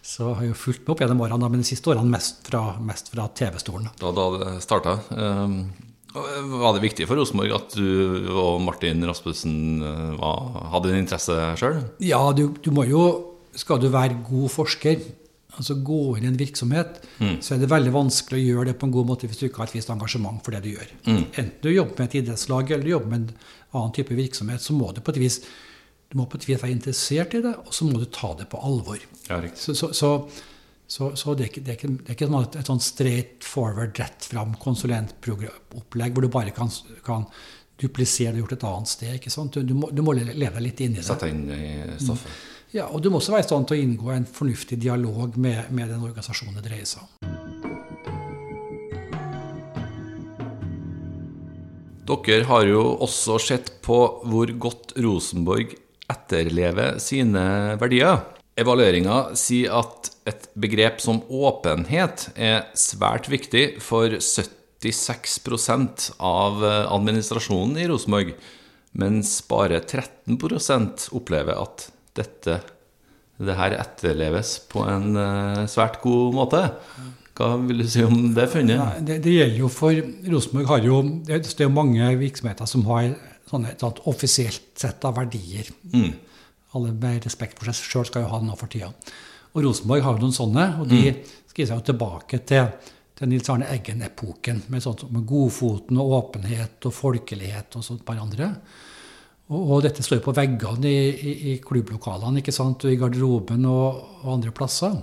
så, 0.00 0.32
har 0.32 0.44
jeg 0.44 0.52
jo 0.52 0.58
fulgt 0.64 0.84
med 0.84 0.94
opp 0.94 1.04
gjennom 1.04 1.22
årene, 1.26 1.50
men 1.52 1.64
de 1.64 1.68
siste 1.68 1.92
årene 1.92 2.12
mest 2.12 2.42
fra, 2.48 2.64
mest 2.82 3.12
fra 3.12 3.28
TV-stolen. 3.38 3.90
Da, 4.00 4.12
da 4.16 4.28
det 4.36 4.52
starta. 4.64 4.98
Um, 5.10 5.58
var 6.12 6.76
det 6.76 6.84
viktig 6.84 7.06
for 7.08 7.16
Rosenborg 7.16 7.54
at 7.56 7.76
du 7.78 8.28
og 8.36 8.60
Martin 8.64 9.04
Rasmussen 9.08 9.80
var, 10.20 10.42
hadde 10.74 10.92
en 10.92 11.00
interesse 11.00 11.36
sjøl? 11.60 11.80
Ja, 12.04 12.20
du, 12.36 12.50
du 12.60 12.68
må 12.74 12.84
jo 12.84 13.04
Skal 13.56 13.80
du 13.80 13.90
være 13.92 14.18
god 14.24 14.48
forsker 14.52 15.00
altså 15.58 15.76
gå 15.84 16.00
inn 16.16 16.26
i 16.26 16.30
en 16.30 16.38
virksomhet, 16.38 17.00
mm. 17.18 17.34
så 17.44 17.54
er 17.54 17.62
det 17.62 17.70
veldig 17.72 17.92
vanskelig 17.94 18.40
å 18.40 18.46
gjøre 18.46 18.70
det 18.70 18.76
på 18.80 18.88
en 18.88 18.94
god 18.94 19.10
måte 19.10 19.28
hvis 19.28 19.42
du 19.42 19.46
ikke 19.48 19.62
har 19.62 19.70
et 19.70 19.76
visst 19.76 19.92
engasjement 19.92 20.40
for 20.44 20.56
det 20.56 20.62
du 20.64 20.70
gjør. 20.72 20.94
Mm. 21.04 21.18
Enten 21.26 21.58
du 21.60 21.68
jobber 21.72 21.98
med 21.98 22.08
et 22.08 22.16
idrettslag 22.22 22.72
eller 22.72 22.86
du 22.86 22.94
jobber 22.94 23.12
med 23.12 23.26
en 23.26 23.50
annen 23.72 23.92
type 23.96 24.16
virksomhet, 24.16 24.64
så 24.64 24.76
må 24.76 24.92
du 24.92 25.02
på 25.04 25.14
et 25.14 25.20
vis, 25.22 25.40
du 26.12 26.18
må 26.20 26.28
på 26.30 26.40
et 26.40 26.48
vis 26.48 26.62
være 26.62 26.76
interessert 26.76 27.36
i 27.36 27.42
det, 27.44 27.54
og 27.60 27.76
så 27.76 27.88
må 27.88 28.00
du 28.00 28.08
ta 28.12 28.32
det 28.38 28.48
på 28.52 28.60
alvor. 28.64 29.04
Ja, 29.28 29.42
så, 29.54 29.74
så, 29.76 29.92
så, 29.92 31.10
så, 31.16 31.34
det 31.36 31.46
er 31.46 31.52
ikke, 31.52 31.64
det 31.66 31.74
er 31.74 31.80
ikke, 31.80 31.92
det 31.98 32.14
er 32.14 32.18
ikke 32.18 32.30
sånn 32.30 32.46
et, 32.46 32.60
et 32.62 32.72
sånn 32.72 32.84
straight 32.84 33.48
forward, 33.48 33.98
rett 34.00 34.30
fram 34.32 34.56
konsulentopplegg 34.62 36.16
hvor 36.16 36.24
du 36.24 36.32
bare 36.32 36.56
kan, 36.56 36.72
kan 37.04 37.28
duplisere 37.82 38.32
det 38.32 38.42
gjort 38.42 38.56
et 38.56 38.66
annet 38.68 38.90
sted. 38.90 39.14
ikke 39.18 39.32
sant? 39.32 39.56
Du, 39.56 39.68
du, 39.68 39.76
må, 39.76 39.92
du 39.92 40.02
må, 40.04 40.14
leve 40.16 40.64
litt 40.64 40.80
inn 40.84 40.96
i 40.96 41.00
det. 41.00 41.06
Sette 41.06 41.28
inn 41.32 41.46
i 41.52 41.62
stoffet. 42.00 42.28
Mm. 42.32 42.51
Ja, 42.72 42.86
og 42.88 43.02
du 43.04 43.10
må 43.12 43.18
også 43.20 43.34
være 43.34 43.44
i 43.44 43.48
stand 43.50 43.66
til 43.68 43.76
å 43.76 43.82
inngå 43.84 44.08
en 44.14 44.24
fornuftig 44.24 44.78
dialog 44.80 45.34
med, 45.36 45.68
med 45.76 45.90
den 45.92 46.00
organisasjonen 46.06 46.56
det 46.56 46.64
dreier 46.70 46.88
seg 46.88 47.04
om. 47.04 47.10
Dere 52.12 52.48
har 52.48 52.64
jo 52.68 52.96
også 53.04 53.36
sett 53.40 53.68
på 53.84 53.98
hvor 54.24 54.48
godt 54.60 54.96
Rosenborg 55.04 55.76
etterlever 56.12 56.96
sine 57.00 57.76
verdier. 57.80 58.24
Evalueringa 58.56 59.36
sier 59.36 59.72
at 59.76 60.10
et 60.28 60.48
begrep 60.56 61.00
som 61.04 61.22
åpenhet 61.28 62.30
er 62.36 62.72
svært 62.76 63.28
viktig 63.32 63.80
for 63.84 64.16
76% 64.16 66.10
av 66.24 66.64
administrasjonen 66.64 67.76
i 67.84 67.88
Rosenborg, 67.92 68.32
mens 68.96 69.40
bare 69.48 69.80
13% 69.84 71.12
opplever 71.16 71.56
at 71.60 71.92
dette 72.16 72.60
det 73.42 73.56
her 73.58 73.74
etterleves 73.74 74.54
på 74.70 74.84
en 74.86 75.16
uh, 75.16 75.64
svært 75.70 75.98
god 76.02 76.36
måte. 76.36 76.62
Hva 77.38 77.54
vil 77.64 77.82
du 77.82 77.88
si 77.88 78.04
om 78.04 78.34
det 78.36 78.46
funnet? 78.52 78.76
Ja, 78.76 78.88
det, 79.00 79.18
det, 79.24 79.32
gjelder 79.38 79.62
jo 79.62 79.70
for 79.72 79.98
Rosenborg 80.34 80.68
har 80.68 80.84
jo 80.84 80.98
Det 81.26 81.38
er 81.40 81.64
jo 81.64 81.72
mange 81.72 82.10
virksomheter 82.20 82.68
som 82.68 82.84
har 82.90 83.14
sånne, 83.48 83.72
et 83.72 83.82
sånt 83.82 84.02
offisielt 84.10 84.72
sett 84.78 85.04
av 85.08 85.16
verdier. 85.16 85.70
Mm. 85.94 86.12
Alle 86.76 86.92
med 86.92 87.24
respekt 87.26 87.58
for 87.58 87.68
seg 87.68 87.88
sjøl 87.88 88.08
skal 88.08 88.26
jo 88.26 88.32
ha 88.32 88.40
noe 88.44 88.58
for 88.60 88.72
tida. 88.72 88.92
Og 89.52 89.64
Rosenborg 89.66 90.04
har 90.04 90.16
jo 90.16 90.26
noen 90.26 90.36
sånne, 90.36 90.66
og 90.80 90.88
de 90.92 91.02
mm. 91.08 91.32
skriver 91.50 91.72
seg 91.72 91.80
jo 91.80 91.88
tilbake 91.90 92.40
til, 92.48 92.70
til 93.18 93.32
Nils 93.32 93.50
Arne 93.52 93.68
Eggen-epoken, 93.72 94.64
med 94.72 94.84
sånt 94.84 95.04
med 95.12 95.26
godfoten 95.28 96.00
og 96.00 96.16
åpenhet 96.20 96.88
og 96.88 96.96
folkelighet 96.96 97.80
og 97.80 97.84
sånt 97.84 98.04
par 98.06 98.20
andre. 98.20 98.54
Og, 99.50 99.60
og, 99.60 99.78
dette 99.84 100.04
står 100.04 100.20
jo 100.20 100.26
på 100.28 100.36
veggene 100.36 100.88
i, 100.88 101.08
i, 101.10 101.32
i, 101.52 101.58
klubblokalene 101.64 102.40
ikke 102.40 102.54
sant? 102.54 102.86
og 102.86 102.92
i 102.92 102.98
garderoben 103.00 103.66
og, 103.68 104.02
og, 104.22 104.28
andre 104.36 104.52
plasser. 104.54 104.94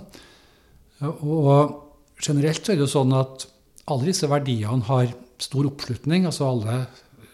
Og 1.06 2.20
generelt 2.20 2.64
så 2.64 2.72
er 2.72 2.80
det 2.80 2.86
jo 2.86 2.94
sånn 2.94 3.14
at 3.16 3.46
alle 3.90 4.10
disse 4.10 4.28
verdiene 4.30 4.86
har 4.88 5.12
stor 5.40 5.68
oppslutning. 5.70 6.26
altså 6.28 6.48
alle, 6.50 6.82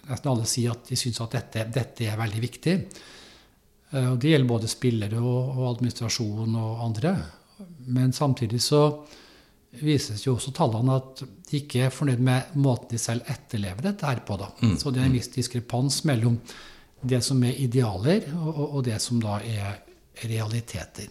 Nesten 0.07 0.31
alle 0.31 0.47
sier 0.47 0.75
at 0.75 0.87
de 0.87 0.99
syns 0.99 1.19
at 1.25 1.33
dette, 1.35 1.64
dette, 1.75 2.07
er 2.07 2.19
veldig 2.19 2.42
viktig. 2.42 2.75
Eh, 3.90 4.11
og 4.12 4.19
Det 4.23 4.31
gjelder 4.31 4.53
både 4.53 4.71
spillere 4.71 5.23
og, 5.23 5.57
og 5.57 5.71
administrasjon 5.73 6.55
og 6.55 6.85
andre. 6.85 7.16
Men 7.90 8.12
samtidig 8.14 8.61
så 8.62 8.83
vises 9.83 10.23
jo 10.25 10.37
også 10.37 10.55
tallene 10.57 10.97
at 11.01 11.23
de 11.27 11.59
ikke 11.59 11.87
er 11.87 11.92
fornøyd 11.92 12.23
med 12.25 12.55
måten 12.62 12.95
de 12.95 13.01
selv 13.01 13.27
etterlever 13.29 13.90
dette 13.90 14.07
her 14.09 14.23
på. 14.27 14.38
da. 14.40 14.51
Mm. 14.62 14.77
Så 14.81 14.92
det 14.92 15.03
er 15.03 15.11
en 15.11 15.16
viss 15.16 15.33
diskrepans 15.35 16.03
mellom 16.09 16.38
det 17.02 17.20
som 17.24 17.42
er 17.44 17.59
idealer, 17.61 18.26
og, 18.35 18.62
og, 18.76 18.80
det 18.87 18.98
som 19.02 19.20
da 19.22 19.38
er 19.44 19.80
realiteter. 20.24 21.11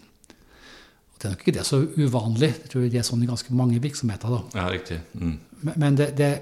Og 1.12 1.20
det 1.20 1.28
er 1.28 1.34
nok 1.34 1.44
ikke 1.44 1.56
det 1.56 1.66
så 1.66 1.80
uvanlig. 1.96 2.52
Jeg 2.52 2.70
tror 2.72 2.86
det 2.90 3.00
er 3.00 3.06
sånn 3.06 3.22
i 3.24 3.30
ganske 3.30 3.54
mange 3.56 3.80
virksomheter. 3.82 4.32
da. 4.34 4.60
Ja, 4.60 4.66
riktig. 4.72 5.00
Mm. 5.14 5.36
Men, 5.62 5.74
men 5.76 5.98
det, 5.98 6.10
det, 6.18 6.32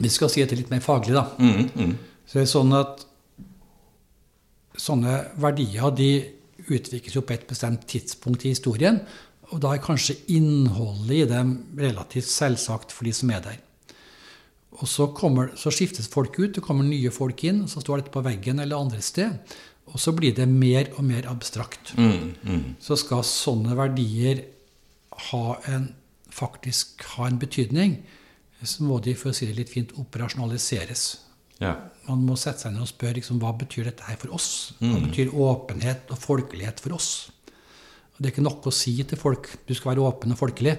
Vi 0.00 0.08
skal 0.08 0.30
si 0.32 0.44
det 0.44 0.56
litt 0.56 0.70
mer 0.70 0.80
faglig, 0.80 1.16
da. 1.16 1.26
Mm, 1.38 1.70
mm. 1.74 1.96
Så 2.26 2.38
det 2.38 2.44
er 2.46 2.52
sånn 2.52 2.76
at 2.76 3.06
sånne 4.80 5.16
verdier 5.40 5.90
de 5.92 6.12
utvikles 6.70 7.16
jo 7.16 7.24
på 7.26 7.34
et 7.34 7.48
bestemt 7.48 7.84
tidspunkt 7.90 8.46
i 8.46 8.54
historien. 8.54 9.00
Og 9.50 9.58
da 9.62 9.74
er 9.74 9.82
kanskje 9.82 10.16
innholdet 10.30 11.16
i 11.16 11.26
dem 11.28 11.56
relativt 11.78 12.30
selvsagt 12.30 12.94
for 12.94 13.08
de 13.08 13.12
som 13.16 13.32
er 13.34 13.42
der. 13.44 13.58
Og 14.78 14.86
så, 14.88 15.08
kommer, 15.16 15.50
så, 15.58 15.72
skiftes 15.74 16.08
folk 16.10 16.38
ut, 16.38 16.54
det 16.54 16.62
kommer 16.62 16.86
nye 16.86 17.10
folk 17.12 17.42
inn, 17.48 17.64
så 17.68 17.82
står 17.82 18.02
dette 18.02 18.14
på 18.14 18.22
veggen 18.24 18.62
eller 18.62 18.78
andre 18.78 19.02
sted. 19.02 19.56
Og 19.90 19.98
så 19.98 20.14
blir 20.14 20.36
det 20.36 20.46
mer 20.46 20.92
og 20.94 21.02
mer 21.08 21.26
abstrakt. 21.30 21.94
Mm, 21.98 22.36
mm. 22.46 22.62
Så 22.82 22.98
skal 23.00 23.24
sånne 23.26 23.74
verdier 23.78 24.44
ha 25.30 25.56
en, 25.72 25.90
faktisk 26.30 27.02
ha 27.16 27.26
en 27.26 27.40
betydning, 27.42 27.98
så 28.62 28.84
må 28.86 29.00
de 29.02 29.16
for 29.18 29.32
å 29.32 29.36
si 29.36 29.48
det 29.48 29.56
litt 29.56 29.72
fint, 29.72 29.92
operasjonaliseres. 29.98 31.04
Ja. 31.60 31.74
Man 32.06 32.22
må 32.28 32.36
sette 32.38 32.64
seg 32.64 32.74
ned 32.76 32.84
og 32.84 32.92
spørre 32.92 33.18
liksom, 33.18 33.40
hva 33.42 33.50
betyr 33.58 33.90
dette 33.90 34.06
her 34.06 34.20
for 34.20 34.36
oss. 34.36 34.76
Hva 34.78 34.94
mm. 34.94 35.06
betyr 35.08 35.34
åpenhet 35.34 36.14
og 36.14 36.22
folkelighet 36.22 36.80
for 36.84 36.94
oss? 36.96 37.10
Og 38.14 38.20
det 38.20 38.30
er 38.30 38.34
ikke 38.36 38.46
nok 38.46 38.68
å 38.70 38.74
si 38.74 38.94
til 39.02 39.18
folk 39.18 39.50
du 39.66 39.74
skal 39.74 39.94
være 39.94 40.06
åpen 40.06 40.36
og 40.36 40.40
folkelig 40.40 40.78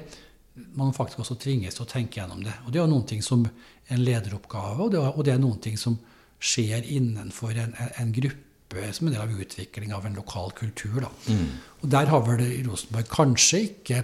man 0.76 0.94
faktisk 0.94 1.22
også 1.24 1.38
tvinges 1.40 1.78
til 1.78 1.86
å 1.86 1.90
tenke 1.90 2.20
gjennom 2.20 2.42
det. 2.44 2.54
Og 2.66 2.72
det 2.72 2.80
er 2.80 2.86
jo 2.86 2.92
noen 2.92 3.08
ting 3.08 3.22
som 3.24 3.46
en 3.92 4.06
lederoppgave, 4.06 4.80
og 4.86 4.94
det, 4.94 5.02
og 5.02 5.26
det 5.28 5.36
er 5.36 5.44
noen 5.44 5.60
ting 5.64 5.78
som 5.80 6.00
skjer 6.42 6.88
innenfor 6.90 7.54
en, 7.60 7.76
en 8.02 8.14
gruppe 8.16 8.94
som 8.96 9.08
en 9.08 9.14
del 9.14 9.22
av 9.22 9.40
utvikling 9.44 9.94
av 9.94 10.06
en 10.08 10.18
lokal 10.18 10.54
kultur. 10.58 11.06
Mm. 11.28 11.48
Og 11.84 11.90
der 11.92 12.10
har 12.10 12.26
vel 12.26 12.44
Rosenborg 12.66 13.10
kanskje 13.12 13.66
ikke 13.68 14.04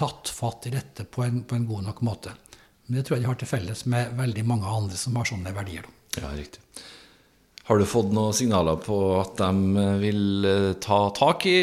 tatt 0.00 0.32
fatt 0.34 0.66
i 0.66 0.74
dette 0.74 1.06
på 1.06 1.24
en, 1.24 1.42
på 1.44 1.56
en, 1.56 1.66
god 1.68 1.86
nok 1.88 2.00
måte. 2.06 2.32
Men 2.86 2.98
det 2.98 3.06
tror 3.06 3.18
jeg 3.18 3.24
de 3.24 3.30
har 3.30 3.38
til 3.40 3.50
felles 3.50 3.84
med 3.90 4.16
veldig 4.18 4.46
mange 4.48 4.70
andre 4.70 4.98
som 4.98 5.18
har 5.20 5.28
sånne 5.28 5.52
verdier. 5.54 5.86
Da. 5.86 6.24
Ja, 6.24 6.32
riktig. 6.34 6.62
Har 7.70 7.78
du 7.78 7.86
fått 7.86 8.10
noen 8.10 8.34
signaler 8.34 8.80
på 8.82 8.96
at 9.20 9.36
de 9.38 9.84
vil 10.00 10.46
eh, 10.48 10.72
ta 10.82 11.04
tak 11.14 11.44
i 11.46 11.60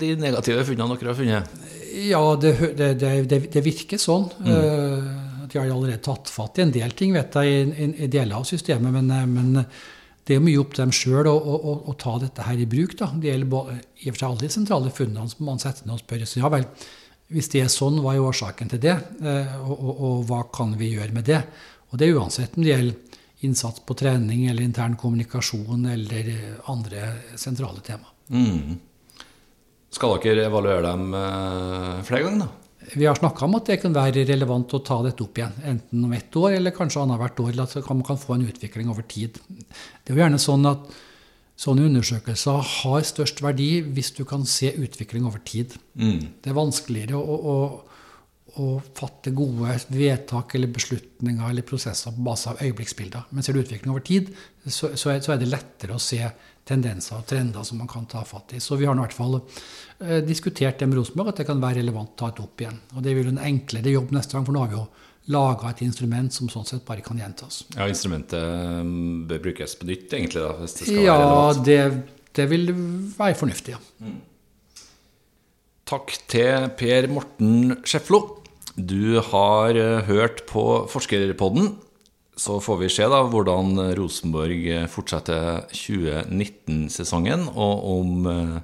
de 0.00 0.16
negative 0.18 0.64
funnene 0.66 0.96
dere 0.98 1.12
har 1.12 1.18
funnet? 1.20 1.60
Ja, 2.08 2.22
det, 2.40 2.56
det, 2.74 2.88
det, 2.98 3.38
det 3.54 3.62
virker 3.62 4.00
sånn. 4.00 4.26
Mm. 4.42 5.25
De 5.52 5.58
har 5.58 5.68
allerede 5.70 6.02
tatt 6.04 6.30
fatt 6.32 6.58
i 6.58 6.64
en 6.66 6.74
del 6.74 6.94
ting 6.96 7.14
vet 7.16 7.36
jeg, 7.38 7.68
i, 7.70 7.88
i 8.04 8.10
deler 8.10 8.38
av 8.38 8.46
systemet. 8.48 8.92
Men, 8.94 9.10
eh, 9.14 9.28
men, 9.30 9.66
det 10.26 10.34
er 10.34 10.42
mye 10.42 10.58
opp 10.58 10.72
til 10.74 10.82
dem 10.82 10.94
sjøl 10.94 11.28
å, 11.30 11.36
å, 11.36 11.72
å, 11.86 11.92
ta 11.94 12.16
dette 12.18 12.42
her 12.42 12.58
i 12.58 12.66
bruk. 12.66 12.96
Da. 12.98 13.12
Det 13.14 13.30
gjelder 13.30 13.76
i 14.02 14.08
og 14.08 14.16
for 14.16 14.18
seg 14.18 14.28
alle 14.28 14.42
de 14.42 14.50
sentrale 14.50 14.90
funnene 14.94 15.30
som 15.30 15.46
man 15.46 15.62
setter 15.62 15.86
ned 15.86 16.00
og 16.00 16.02
spør. 16.02 16.24
Ja 16.40 16.50
vel, 16.50 16.66
Hvis 17.30 17.50
det 17.52 17.62
er 17.62 17.70
sånn, 17.70 18.00
hva 18.02 18.14
er 18.14 18.26
årsaken 18.26 18.72
til 18.72 18.82
det, 18.82 18.96
eh, 19.22 19.54
og, 19.60 19.76
og, 19.76 19.92
og, 19.94 20.18
hva 20.26 20.42
kan 20.54 20.74
vi 20.78 20.92
gjøre 20.96 21.14
med 21.14 21.28
det? 21.30 21.40
Og 21.92 22.00
det 22.00 22.08
er 22.08 22.18
uansett 22.18 22.58
om 22.58 22.66
det 22.66 22.74
gjelder 22.74 23.22
innsats 23.46 23.82
på 23.86 23.94
trening 23.94 24.46
eller 24.50 24.64
intern 24.64 24.96
kommunikasjon 24.98 25.86
eller 25.92 26.30
andre 26.72 27.12
sentrale 27.38 27.84
tema. 27.86 28.10
Mm. 28.32 28.78
Skal 29.94 30.18
dere 30.20 30.48
evaluere 30.50 30.82
dem 30.90 31.14
eh, 31.14 32.04
flere 32.04 32.26
ganger, 32.26 32.48
da? 32.48 32.65
Vi 32.94 33.06
har 33.06 33.18
snakka 33.18 33.44
om 33.46 33.56
at 33.58 33.66
det 33.70 33.80
kan 33.82 33.94
være 33.94 34.22
relevant 34.28 34.74
å 34.76 34.82
ta 34.84 35.00
dette 35.04 35.24
opp 35.24 35.40
igjen, 35.40 35.56
enten 35.66 36.04
om 36.06 36.12
ett 36.14 36.36
år 36.38 36.58
eller 36.58 36.74
kanskje 36.76 37.02
annethvert 37.02 37.42
år, 37.42 37.58
at 37.64 37.90
man 37.90 38.06
kan 38.06 38.20
få 38.20 38.36
en 38.36 38.46
utvikling 38.46 38.92
over 38.92 39.06
tid. 39.10 39.40
Det 39.48 40.12
er 40.12 40.14
jo 40.14 40.22
gjerne 40.22 40.40
sånn 40.42 40.68
at 40.70 40.86
sånne 41.56 41.86
undersøkelser 41.88 42.70
har 42.70 43.06
størst 43.08 43.40
verdi 43.44 43.70
hvis 43.82 44.12
du 44.16 44.24
kan 44.28 44.44
se 44.48 44.70
utvikling 44.76 45.26
over 45.28 45.42
tid. 45.44 45.74
Mm. 45.96 46.38
Det 46.44 46.52
er 46.52 46.58
vanskeligere 46.58 47.18
å, 47.18 47.36
å, 47.36 47.56
å, 48.60 48.66
fatte 48.96 49.32
gode 49.36 49.78
vedtak 49.96 50.54
eller 50.58 50.74
beslutninger 50.76 51.48
eller 51.48 51.66
prosesser 51.66 52.12
på 52.12 52.26
base 52.28 52.52
av 52.52 52.60
øyeblikksbilder. 52.62 53.30
Men 53.32 53.46
ser 53.46 53.56
du 53.56 53.64
utvikling 53.64 53.94
over 53.94 54.04
tid, 54.04 54.30
så, 54.66 54.92
så, 54.94 55.14
er, 55.14 55.24
så 55.24 55.34
er 55.34 55.40
det 55.40 55.50
lettere 55.50 55.96
å 55.96 56.02
se 56.02 56.20
tendenser 56.66 57.20
og 57.20 57.26
trender 57.30 57.66
som 57.66 57.78
man 57.80 57.90
kan 57.90 58.06
ta 58.10 58.24
fatt 58.26 58.56
i. 58.56 58.60
Så 58.62 58.78
vi 58.78 58.88
har 58.88 58.96
i 58.96 59.02
hvert 59.04 59.14
fall 59.14 59.38
eh, 59.38 60.20
diskutert 60.26 60.80
det 60.80 60.88
med 60.90 60.98
Rosenborg, 60.98 61.30
at 61.32 61.42
det 61.42 61.48
kan 61.48 61.62
være 61.62 61.80
relevant 61.80 62.14
å 62.14 62.20
ta 62.24 62.30
det 62.34 62.44
opp 62.44 62.64
igjen. 62.64 62.78
Og 62.96 63.04
det 63.04 63.14
blir 63.16 63.30
en 63.30 63.42
enklere 63.50 63.94
jobb 63.94 64.14
neste 64.16 64.36
gang, 64.36 64.46
for 64.48 64.56
nå 64.56 64.64
har 64.64 64.72
vi 64.72 64.80
jo 64.80 64.86
laga 65.34 65.72
et 65.72 65.82
instrument 65.86 66.34
som 66.34 66.50
sånn 66.50 66.66
sett 66.68 66.86
bare 66.86 67.02
kan 67.06 67.18
gjentas. 67.18 67.64
Ja, 67.74 67.86
instrumentet 67.90 68.42
mm, 68.86 69.26
bør 69.30 69.44
brukes 69.48 69.74
på 69.78 69.88
nytt, 69.88 70.08
egentlig? 70.10 70.42
da, 70.42 70.54
hvis 70.62 70.78
det 70.80 70.88
skal 70.88 71.02
ja, 71.02 71.16
være 71.16 71.28
relevant? 71.28 71.62
Det, 71.66 72.24
det 72.40 72.48
vil 72.52 72.72
være 73.16 73.38
fornuftig, 73.38 73.76
ja. 73.76 73.82
Mm. 74.02 74.18
Takk 75.86 76.16
til 76.26 76.70
Per 76.74 77.06
Morten 77.14 77.76
Skjeflo. 77.86 78.24
Du 78.76 79.20
har 79.30 79.78
eh, 79.78 80.02
hørt 80.08 80.42
på 80.50 80.62
Forskerpodden. 80.90 81.76
Så 82.36 82.58
får 82.60 82.76
vi 82.82 82.88
se 82.92 83.06
da 83.08 83.22
hvordan 83.24 83.78
Rosenborg 83.96 84.66
fortsetter 84.92 85.64
2019-sesongen, 85.72 87.46
og 87.56 87.86
om 87.94 88.28
eh, 88.28 88.58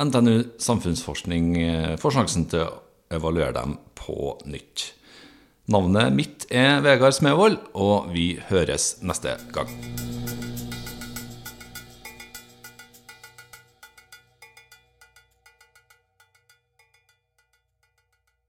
NTNU 0.00 0.56
Samfunnsforskning 0.62 1.52
eh, 1.60 1.98
får 2.00 2.16
sjansen 2.16 2.48
til 2.48 2.64
å 2.64 2.80
evaluere 3.12 3.52
dem 3.58 3.76
på 3.98 4.38
nytt. 4.48 4.94
Navnet 5.70 6.16
mitt 6.16 6.48
er 6.48 6.80
Vegard 6.82 7.14
Smevold, 7.14 7.60
og 7.76 8.08
vi 8.14 8.32
høres 8.48 8.96
neste 9.04 9.36
gang. 9.52 9.68